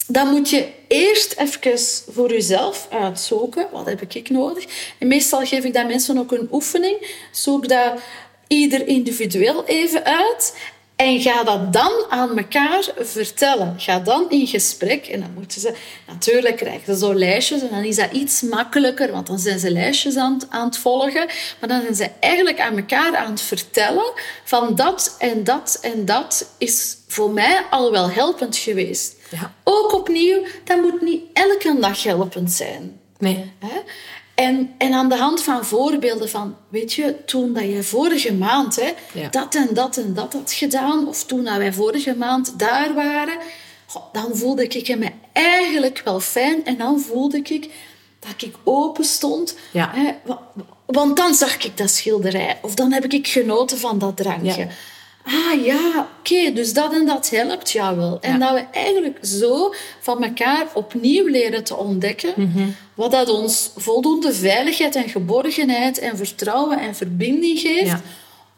[0.06, 1.78] dan moet je eerst even
[2.14, 3.66] voor jezelf uitzoeken.
[3.72, 4.64] Wat heb ik nodig?
[4.98, 7.16] En meestal geef ik dat mensen ook een oefening.
[7.32, 8.00] Zoek dat
[8.46, 10.56] ieder individueel even uit.
[10.96, 13.74] En ga dat dan aan elkaar vertellen.
[13.78, 15.06] Ga dan in gesprek.
[15.06, 15.74] En dan moeten ze...
[16.06, 17.60] Natuurlijk krijgen ze zo lijstjes.
[17.62, 19.12] En dan is dat iets makkelijker.
[19.12, 21.26] Want dan zijn ze lijstjes aan, het- aan het volgen.
[21.60, 24.12] Maar dan zijn ze eigenlijk aan elkaar aan het vertellen.
[24.44, 29.14] Van dat en dat en dat is voor mij al wel helpend geweest.
[29.30, 29.54] Ja.
[29.64, 33.00] Ook opnieuw, dat moet niet elke dag helpend zijn.
[33.18, 33.52] Nee.
[33.58, 33.78] Hè?
[34.34, 38.76] En, en aan de hand van voorbeelden van, weet je, toen dat je vorige maand
[38.76, 39.28] hè, Ja.
[39.28, 43.36] dat en dat en dat had gedaan, of toen dat wij vorige maand daar waren,
[43.86, 47.70] goh, dan voelde ik me eigenlijk wel fijn en dan voelde ik
[48.18, 49.56] dat ik open stond.
[49.72, 49.90] Ja.
[49.94, 50.40] Hè, wa-
[50.86, 54.60] want dan zag ik dat schilderij, of dan heb ik genoten van dat drankje.
[54.60, 54.68] Ja.
[55.24, 58.18] Ah ja, oké, dus dat en dat helpt jou wel.
[58.20, 58.38] En Ja.
[58.38, 62.68] dat we eigenlijk zo van elkaar opnieuw leren te ontdekken Mhm.
[62.94, 67.86] wat dat ons voldoende veiligheid en geborgenheid en vertrouwen en verbinding geeft.
[67.86, 68.00] Ja.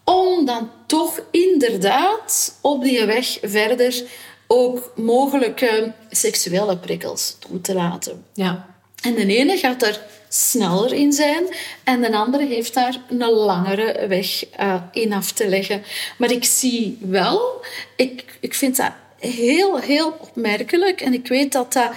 [0.05, 4.03] Om dan toch inderdaad op die weg verder
[4.47, 8.25] ook mogelijke seksuele prikkels toe te laten.
[8.35, 8.67] Ja.
[9.03, 10.01] En de ene gaat er
[10.35, 11.55] sneller in zijn
[11.85, 15.82] en de andere heeft daar een langere weg eh, in af te leggen.
[16.18, 17.64] Maar ik zie wel,
[17.97, 21.91] ik, ik vind dat heel, heel opmerkelijk en ik weet dat dat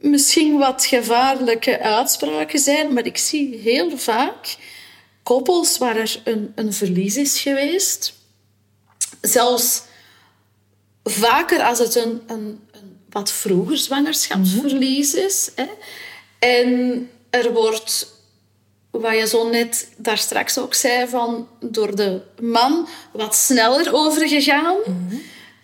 [0.00, 4.56] misschien wat gevaarlijke uitspraken zijn, maar ik zie heel vaak
[5.22, 8.14] koppels waar er een, een verlies is geweest.
[9.20, 9.82] Zelfs
[11.04, 15.50] vaker als het een, een, een wat vroeger zwangerschapsverlies is.
[16.38, 18.06] En er wordt,
[18.90, 24.76] wat je zo net daar straks ook zei, van door de man wat sneller overgegaan.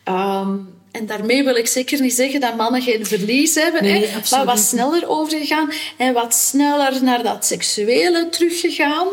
[0.04, 0.56] Ehm,
[0.90, 4.44] en daarmee wil ik zeker niet zeggen dat mannen geen verlies hebben, Nee, hè, maar
[4.44, 9.06] wat sneller overgegaan en wat sneller naar dat seksuele teruggegaan.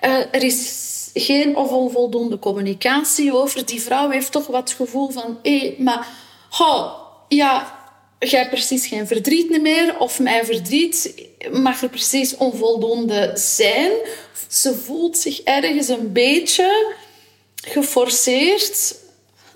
[0.00, 0.84] Eh, er is
[1.14, 3.66] geen of onvoldoende communicatie over.
[3.66, 6.06] Die vrouw heeft toch wat gevoel van, hé, maar,
[7.28, 7.75] ja,
[8.18, 11.14] jij precies geen verdriet meer, of mijn verdriet
[11.52, 13.92] mag er precies onvoldoende zijn.
[14.48, 16.94] Ze voelt zich ergens een beetje
[17.54, 18.94] geforceerd.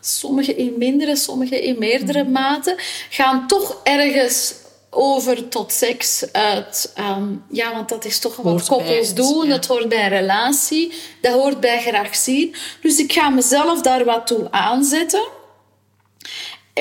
[0.00, 2.76] Sommige in mindere, sommige in meerdere mate.
[3.10, 4.54] Gaan toch ergens
[4.90, 6.92] over tot seks uit.
[6.94, 9.46] ehm, ja, want dat is toch wat Hoort koppels het, doen.
[9.46, 9.52] ja.
[9.52, 10.92] Het hoort bij een relatie.
[11.20, 12.54] Dat hoort bij graag zien.
[12.82, 15.22] Dus ik ga mezelf daar wat toe aanzetten.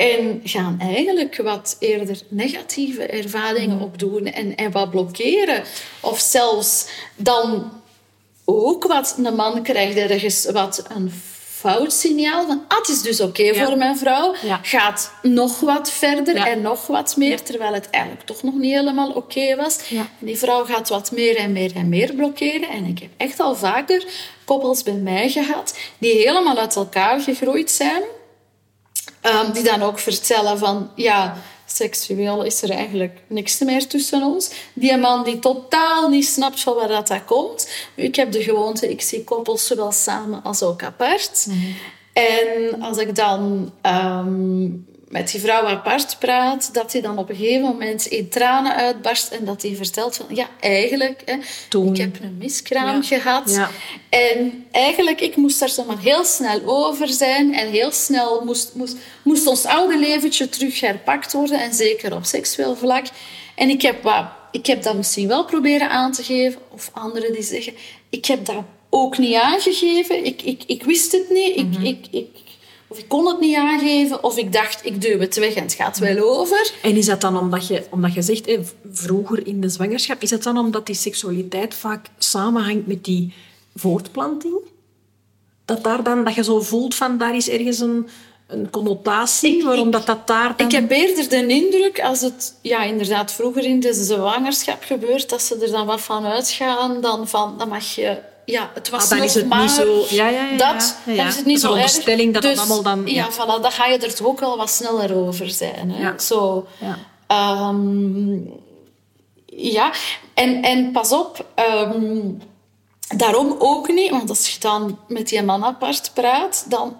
[0.00, 5.62] En gaan eigenlijk wat eerder negatieve ervaringen opdoen en, en wat blokkeren.
[6.00, 6.86] Of zelfs
[7.16, 7.72] dan
[8.44, 11.12] ook wat een man krijgt ergens wat een
[11.48, 13.64] fout signaal van ah, het is dus oké Ja.
[13.66, 14.34] voor mijn vrouw.
[14.42, 14.60] Ja.
[14.62, 16.46] Gaat nog wat verder Ja.
[16.48, 19.78] en nog wat meer, terwijl het eigenlijk toch nog niet helemaal oké was.
[19.90, 22.68] En die vrouw gaat wat meer en meer en meer blokkeren.
[22.68, 24.04] En ik heb echt al vaker
[24.44, 28.02] koppels bij mij gehad die helemaal uit elkaar gegroeid zijn.
[29.20, 31.36] Ehm, die dan ook vertellen van, ja,
[31.66, 34.50] seksueel is er eigenlijk niks meer tussen ons.
[34.72, 37.68] Die man die totaal niet snapt van waar dat, dat komt.
[37.94, 41.46] Ik heb de gewoonte, ik zie koppels zowel samen als ook apart.
[42.12, 44.68] En als ik dan ehm,
[45.10, 49.32] met die vrouw apart praat, dat hij dan op een gegeven moment in tranen uitbarst
[49.32, 51.36] en dat hij vertelt van, ja, eigenlijk, hè,
[51.68, 51.90] Toen.
[51.94, 53.18] ik heb een miskraam Ja.
[53.18, 53.50] gehad.
[53.54, 53.70] Ja.
[54.08, 57.54] En eigenlijk, ik moest daar zomaar heel snel over zijn.
[57.54, 61.60] En heel snel moest, moest, moest ons oude leventje terug herpakt worden.
[61.60, 63.06] En zeker op seksueel vlak.
[63.54, 66.60] En ik heb, wat, ik heb dat misschien wel proberen aan te geven.
[66.70, 67.72] Of anderen die zeggen,
[68.10, 70.24] ik heb dat ook niet aangegeven.
[70.24, 71.56] Ik, ik, ik wist het niet.
[71.56, 72.28] Ik, ik, ik,
[72.92, 74.24] of ik kon het niet aangeven.
[74.24, 76.72] Of ik dacht, ik duw het weg en het gaat wel over.
[76.82, 78.50] En is dat dan omdat je, omdat je zegt,
[78.92, 83.34] vroeger in de zwangerschap, is dat dan omdat die seksualiteit vaak samenhangt met die
[83.74, 84.54] voortplanting?
[85.64, 88.08] Dat, daar dan, dat je zo voelt van, daar is ergens een,
[88.46, 90.66] een connotatie, Ik- waarom ik- dat, dat daar dan...
[90.66, 95.42] Ik heb eerder de indruk, als het ja, inderdaad vroeger in de zwangerschap gebeurt, dat
[95.42, 98.18] ze er dan wat van uitgaan, dan van, dan mag je...
[98.50, 100.96] Ja, het was Ah, dan nog is het maar niet zo- ja, ja, ja, dat.
[101.04, 101.16] ja, ja.
[101.18, 102.32] Dan is het niet zo erg.
[102.32, 103.30] dat Dus, allemaal dan- Ja, ja.
[103.32, 105.90] voilà, dan ga je er toch ook wel wat sneller over zijn.
[105.90, 106.18] Hè?
[106.18, 106.66] Zo...
[106.78, 106.98] Ja.
[107.26, 108.36] Ehm,
[109.46, 109.90] ja,
[110.34, 112.18] en, en pas op, ehm,
[113.16, 116.96] daarom ook niet, want als je dan met die man apart praat, dan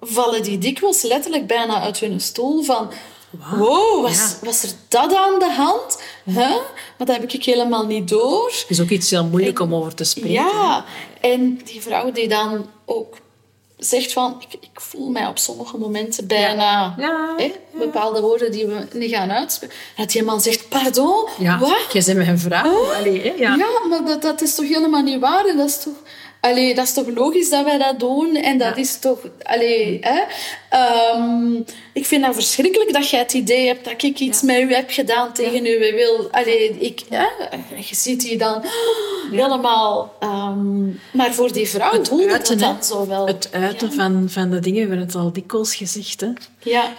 [0.00, 2.90] vallen die dikwijls letterlijk bijna uit hun stoel van...
[3.30, 4.46] Wow, was, Ja.
[4.46, 6.02] was er dat aan de hand?
[6.24, 6.34] Huh?
[6.96, 8.46] Maar dat heb ik helemaal niet door.
[8.46, 10.30] Het is ook iets heel moeilijk om over te spreken.
[10.32, 10.84] Ja,
[11.20, 13.16] en die vrouw die dan ook
[13.78, 14.36] zegt van...
[14.48, 16.94] Ik, ik voel mij op sommige momenten bijna...
[16.98, 19.76] Ja, Hè, bepaalde woorden die we niet gaan uitspreken.
[19.96, 21.28] Dat die man zegt, pardon,
[21.60, 21.92] wat?
[21.92, 22.92] jij bent mijn vrouw.
[22.94, 23.54] Allee, hè, ja.
[23.56, 25.46] Ja, maar dat, dat is toch helemaal niet waar?
[25.46, 25.94] En dat is toch...
[26.40, 28.34] Allee, dat is toch logisch dat wij dat doen?
[28.36, 28.76] En dat Ja.
[28.76, 29.18] is toch...
[29.42, 30.20] Allee, hè?
[30.70, 31.54] Ehm,
[31.92, 34.90] ik vind dat verschrikkelijk dat jij het idee hebt dat ik iets met u heb
[34.90, 36.28] gedaan tegen uw wil.
[36.30, 37.24] Allee, ik, hè?
[37.76, 38.62] Je ziet die dan
[39.30, 40.14] helemaal...
[40.20, 43.26] ehm, maar voor die vrouw Het uiten, dat dan zo wel.
[43.26, 46.20] Het uiten van, van de dingen, we hebben het al dikwijls gezegd.
[46.20, 46.28] Hè.
[46.62, 46.92] Ja.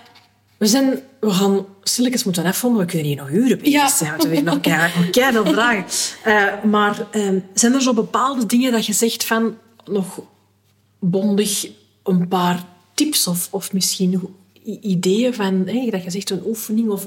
[0.60, 3.89] We, zijn, we gaan stilletjes moeten afronden, we kunnen hier nog uren bezig Ja.
[3.89, 4.10] zijn.
[4.10, 5.86] Want we hebben nog keihard veel vragen.
[6.24, 10.22] Eh, maar ehm, zijn er zo bepaalde dingen dat je zegt van nog
[10.99, 11.68] bondig
[12.03, 14.36] een paar tips of, of misschien
[14.82, 17.05] ideeën van dat je zegt een oefening of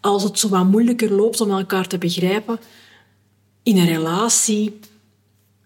[0.00, 2.58] als het zo wat moeilijker loopt om elkaar te begrijpen
[3.62, 4.78] in een relatie.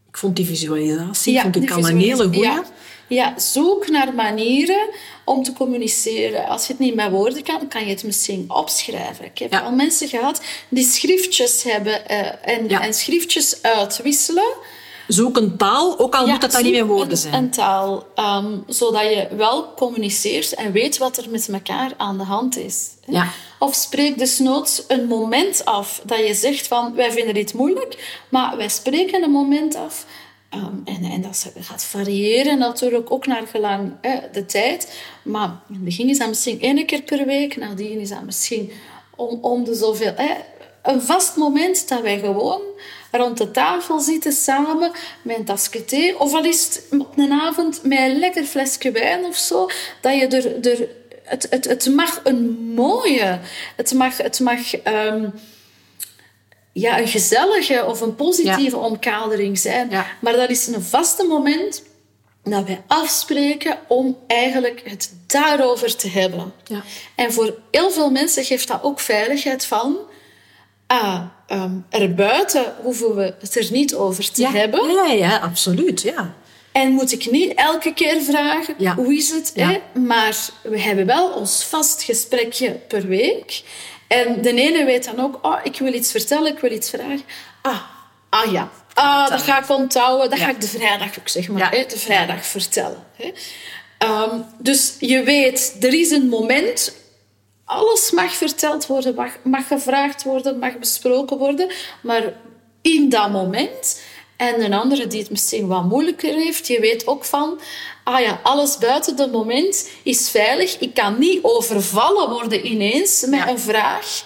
[0.08, 2.40] Ik vond die visualisatie vond ik die al een hele goeie.
[2.40, 2.64] Ja.
[3.08, 4.88] ja, zoek naar manieren
[5.30, 6.46] om te communiceren.
[6.48, 9.24] Als je het niet met woorden kan, kan je het misschien opschrijven.
[9.24, 9.60] Ik heb Ja.
[9.60, 12.82] al mensen gehad die schriftjes hebben eh, en, Ja.
[12.82, 14.52] en schriftjes uitwisselen.
[15.08, 17.34] Zoek een taal, ook al Ja, moet dat dan niet met woorden zijn.
[17.34, 22.24] Een taal, ehm, zodat je wel communiceert en weet wat er met elkaar aan de
[22.24, 22.88] hand is.
[23.06, 23.28] Ja.
[23.58, 28.56] Of spreek desnoods een moment af dat je zegt van wij vinden dit moeilijk, maar
[28.56, 30.06] wij spreken een moment af.
[30.50, 33.92] Ehm, en, dat gaat variëren natuurlijk ook naar gelang
[34.32, 35.02] de tijd.
[35.22, 38.72] Maar in het begin is dat misschien één keer per week, nadien is dat misschien
[39.16, 40.14] om, om de zoveel.
[40.82, 42.60] Een vast moment dat wij gewoon
[43.10, 44.92] rond de tafel zitten samen
[45.22, 46.20] met een tasje thee.
[46.20, 49.68] Of al is het op een avond met een lekker flesje wijn of zo.
[50.00, 50.70] Dat je er...
[50.70, 50.88] er
[51.24, 53.38] het, het, het mag een mooie...
[53.76, 54.16] Het mag...
[54.16, 55.28] Het mag ehm,
[56.80, 59.90] ja, een gezellige of een positieve omkadering zijn.
[59.90, 60.06] Ja.
[60.20, 61.82] Maar dat is een vaste moment
[62.44, 66.52] dat wij afspreken om eigenlijk het daarover te hebben.
[66.64, 66.82] Ja.
[67.14, 69.96] En voor heel veel mensen geeft dat ook veiligheid van...
[70.86, 74.92] Ah, ehm, erbuiten hoeven we het er niet over te hebben.
[74.92, 76.02] Ja, ja, absoluut.
[76.02, 76.34] Ja.
[76.72, 78.94] En moet ik niet elke keer vragen, Ja.
[78.94, 79.52] hoe is het?
[79.54, 79.70] Ja.
[79.70, 80.00] Hè?
[80.00, 83.62] Maar we hebben wel ons vast gesprekje per week.
[84.18, 87.22] En de ene weet dan ook, oh, ik wil iets vertellen, ik wil iets vragen.
[87.62, 87.80] Ah,
[88.30, 90.30] ah ja, ah, dat ga ik onthouden.
[90.30, 90.44] Dat Ja.
[90.44, 91.84] ga ik de vrijdag ook zeg maar, Ja.
[91.84, 93.06] de vrijdag vertellen.
[93.16, 93.30] Hè?
[93.98, 96.94] Ehm, dus je weet, er is een moment
[97.64, 101.70] alles mag verteld worden, mag, mag gevraagd worden, mag besproken worden.
[102.02, 102.22] Maar
[102.82, 104.00] in dat moment.
[104.36, 107.60] En een andere die het misschien wat moeilijker heeft, je weet ook van...
[108.04, 110.78] Ah ja, alles buiten dat moment is veilig.
[110.78, 113.48] Ik kan niet overvallen worden ineens met Ja.
[113.48, 114.24] een vraag.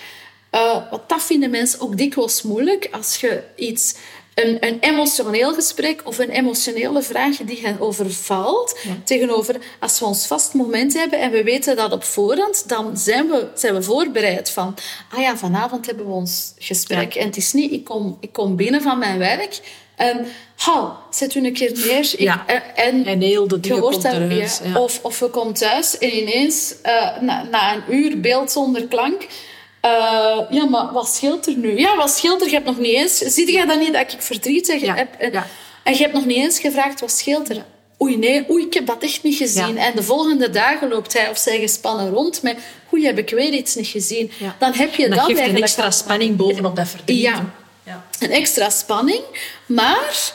[0.50, 2.88] Eh, want dat vinden mensen ook dikwijls moeilijk.
[2.92, 3.94] Als je iets...
[4.34, 8.78] Een, een emotioneel gesprek of een emotionele vraag die hen overvalt.
[9.04, 13.28] Tegenover als we ons vast moment hebben en we weten dat op voorhand, dan zijn
[13.28, 14.74] we, zijn we voorbereid van,
[15.12, 17.14] ah ja, vanavond hebben we ons gesprek.
[17.14, 19.60] En het is niet, ik kom, ik kom binnen van mijn werk
[19.96, 20.26] en,
[20.56, 21.98] hou, zet u een keer neer.
[22.12, 22.44] Ik- Ja.
[22.46, 24.60] eh, en, En heel de je dingen komt dat, eruit.
[24.64, 24.80] ja.
[24.80, 29.26] Of, of we komen thuis en ineens, eh, na, na een uur beeld zonder klank...
[29.80, 29.90] eh,
[30.50, 31.78] ja, maar wat scheelt er nu?
[31.78, 32.46] Ja, wat scheelt er?
[32.46, 33.16] Je hebt nog niet eens...
[33.18, 35.14] Zie jij dan niet dat ik verdriet Ja, heb?
[35.18, 35.46] En, ja.
[35.84, 37.64] en je hebt nog niet eens gevraagd, wat scheelt er?
[38.02, 39.74] Oei, nee, oei, ik heb dat echt niet gezien.
[39.74, 39.86] Ja.
[39.86, 42.56] En de volgende dagen loopt hij of zij gespannen rond met...
[42.92, 44.30] Oei, heb ik weer iets niet gezien.
[44.38, 44.56] Ja.
[44.58, 47.20] Dan heb je En dat, dat geeft een eigenlijk extra spanning bovenop dat verdriet.
[47.20, 47.44] Ja.
[48.20, 49.22] Een extra spanning.
[49.66, 50.32] Maar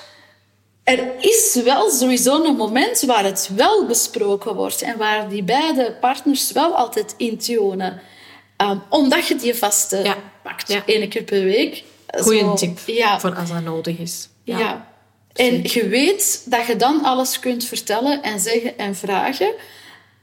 [0.83, 5.97] er is wel sowieso een moment waar het wel besproken wordt en waar die beide
[6.01, 8.01] partners wel altijd in tunen.
[8.57, 10.15] Ehm, omdat je die vaste Ja.
[10.43, 10.79] pakt, Ja.
[11.07, 11.83] keer per week.
[12.17, 14.29] Goeie Zo, tip Ja, voor als dat nodig is.
[14.43, 14.87] ja.
[15.33, 19.53] En je weet dat je dan alles kunt vertellen en zeggen en vragen.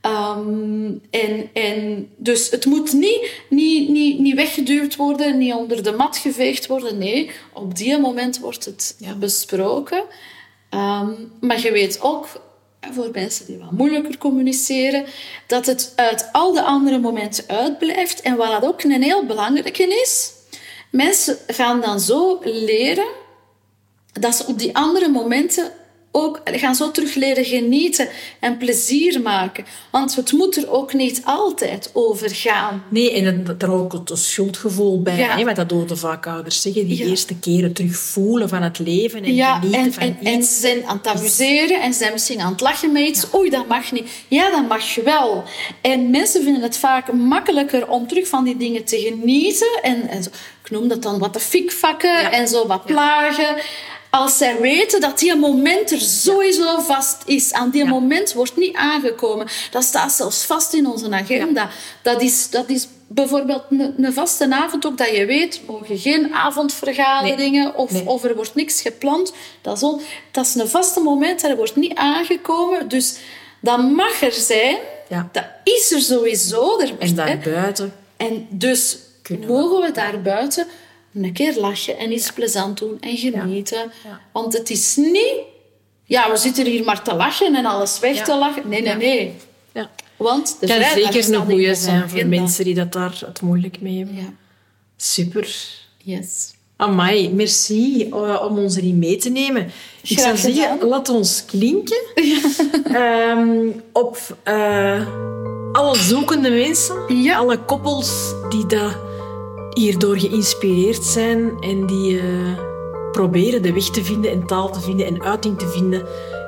[0.07, 5.93] Ehm, en, en dus het moet niet, niet, niet, niet weggeduwd worden, niet onder de
[5.93, 6.99] mat geveegd worden.
[6.99, 9.15] Nee, op die moment wordt het Ja.
[9.15, 10.03] besproken.
[10.71, 12.27] Ehm, maar je weet ook,
[12.93, 15.05] voor mensen die wat moeilijker communiceren,
[15.47, 18.21] dat het uit al de andere momenten uitblijft.
[18.21, 20.33] En wat dat ook een heel belangrijke is,
[20.91, 23.07] mensen gaan dan zo leren
[24.13, 25.73] dat ze op die andere momenten
[26.17, 28.09] ook gaan zo terug leren genieten
[28.41, 29.65] en plezier maken.
[29.91, 32.83] Want het moet er ook niet altijd over gaan.
[32.89, 35.17] Nee, en er ook het schuldgevoel bij.
[35.17, 35.37] Ja.
[35.37, 36.87] Hè, wat dat horen de vaak ouders zeggen.
[36.87, 37.07] Die Ja.
[37.07, 40.55] eerste keren terug voelen van het leven en Ja, genieten en, van en, en iets.
[40.55, 43.27] ze zijn aan het amuseren en ze zijn misschien aan het lachen met iets.
[43.35, 44.09] Oei, dat mag niet.
[44.29, 45.45] Ja, dat mag je wel.
[45.81, 49.79] En mensen vinden het vaak makkelijker om terug van die dingen te genieten.
[49.83, 50.29] En, en zo,
[50.65, 53.57] ik noem dat dan wat de fikvakken en zo wat plagen.
[54.17, 57.53] Als zij weten dat die moment er sowieso vast is.
[57.53, 57.89] Aan die Ja.
[57.91, 59.47] moment wordt niet aangekomen.
[59.71, 61.69] Dat staat zelfs vast in onze agenda.
[62.03, 66.35] Dat, is, dat is bijvoorbeeld een, een vaste avond ook dat je weet, mogen geen
[66.35, 68.07] avondvergaderingen of, Nee.
[68.07, 69.33] of er wordt niks gepland.
[69.63, 70.01] Dat is, on-
[70.31, 72.89] dat is een vaste moment, er wordt niet aangekomen.
[72.89, 73.17] Dus
[73.61, 74.77] dat mag er zijn.
[75.09, 75.29] Ja.
[75.33, 76.79] Dat is er sowieso.
[76.81, 77.95] Er, En daarbuiten.
[78.17, 78.99] En dus
[79.47, 80.67] mogen we daar buiten
[81.25, 83.93] een keer lachen en iets plezant doen en genieten.
[84.05, 84.21] Ja.
[84.33, 85.35] Want het is niet...
[86.05, 88.25] Ja, we zitten hier maar te lachen en alles weg Ja.
[88.25, 88.69] te lachen.
[88.69, 88.97] Nee, nee, Ja.
[88.99, 89.35] nee.
[89.73, 89.91] Ja.
[90.17, 93.41] Want de kan vrijdag zeker een goeie onze zijn voor mensen die dat daar het
[93.41, 94.17] moeilijk mee hebben.
[94.17, 94.33] Ja,
[94.97, 95.57] Super.
[95.99, 96.55] yes.
[96.77, 99.71] Amai, merci eh, om ons erin mee te nemen.
[100.03, 102.01] Ik zou zeggen, laat ons klinken
[102.85, 105.07] Ehm, op eh,
[105.73, 107.37] alle zoekende mensen, Ja.
[107.37, 108.97] alle koppels die daar
[109.77, 112.25] hierdoor geïnspireerd zijn en die eh,
[113.13, 116.03] proberen de weg te vinden en taal te vinden en uiting te vinden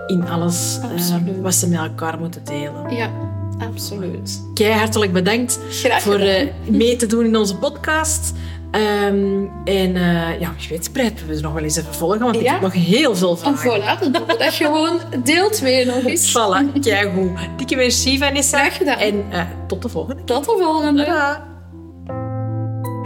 [0.06, 2.94] in alles eh, wat ze met elkaar moeten delen.
[2.96, 3.10] Ja,
[3.58, 4.42] absoluut.
[4.54, 5.58] Kei hartelijk bedankt
[5.98, 8.32] voor eh, mee te doen in onze podcast.
[8.70, 12.36] Ehm, en eh, ja, wie weet, spreiden we ze nog wel eens even volgen, want
[12.36, 13.82] ik heb nog heel veel En vragen.
[13.82, 16.30] voilà, dan doen we dat gewoon deel 2 nog eens.
[16.38, 17.30] Voilà, kei goed.
[17.56, 18.58] Dikke merci, Vanessa.
[18.58, 18.98] Graag gedaan.
[18.98, 19.24] En
[19.66, 20.24] tot de volgende.
[20.24, 21.04] Tot de volgende.
[21.04, 21.57] Tada.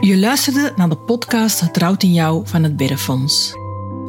[0.05, 3.53] Je luisterde naar de podcast Het in Jou van het Berrefonds.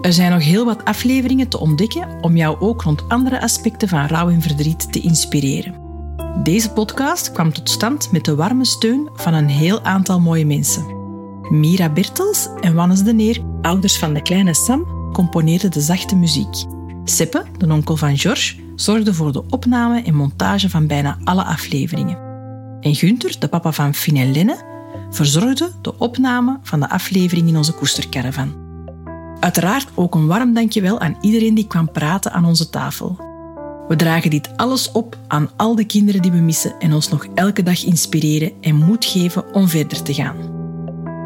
[0.02, 4.06] Er zijn nog heel wat afleveringen te ontdekken om jou ook rond andere aspecten van
[4.06, 5.76] rouw en verdriet te inspireren.
[6.44, 10.86] Deze podcast kwam tot stand met de warme steun van een heel aantal mooie mensen.
[11.50, 16.66] Mira Bertels en Wannes de Neer, ouders van de kleine Sam, componeerden de zachte muziek.
[17.04, 22.18] Seppe, de onkel van George, zorgde voor de opname en montage van bijna alle afleveringen.
[22.80, 24.73] En Gunther, de papa van Finn en Lenne,
[25.10, 28.54] verzorgde de opname van de aflevering in onze koestercaravan.
[29.40, 33.18] Uiteraard ook een warm dankjewel aan iedereen die kwam praten aan onze tafel.
[33.88, 37.26] We dragen dit alles op aan al de kinderen die we missen en ons nog
[37.34, 40.36] elke dag inspireren en moed geven om verder te gaan.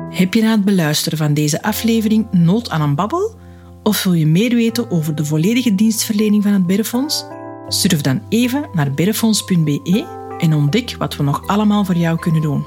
[0.10, 3.36] Heb je na het beluisteren van deze aflevering nood aan een babbel?
[3.84, 7.26] Of wil je meer weten over de volledige dienstverlening van het Berrefonds?
[7.68, 10.06] Surf dan even naar berrefonds.be
[10.38, 12.66] en ontdek wat we nog allemaal voor jou kunnen doen.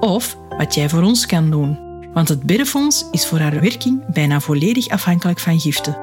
[0.00, 1.78] Of wat jij voor ons kan doen.
[2.12, 5.96] Want het Berrefonds is voor haar werking bijna volledig afhankelijk van giften.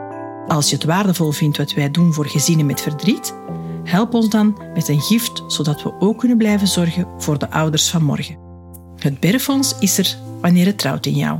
[0.47, 3.35] Als je het waardevol vindt wat wij doen voor gezinnen met verdriet,
[3.83, 7.89] help ons dan met een gift, zodat we ook kunnen blijven zorgen voor de ouders
[7.89, 8.37] van morgen.
[8.95, 11.39] Het Berrefonds is er wanneer het trouwt in jou.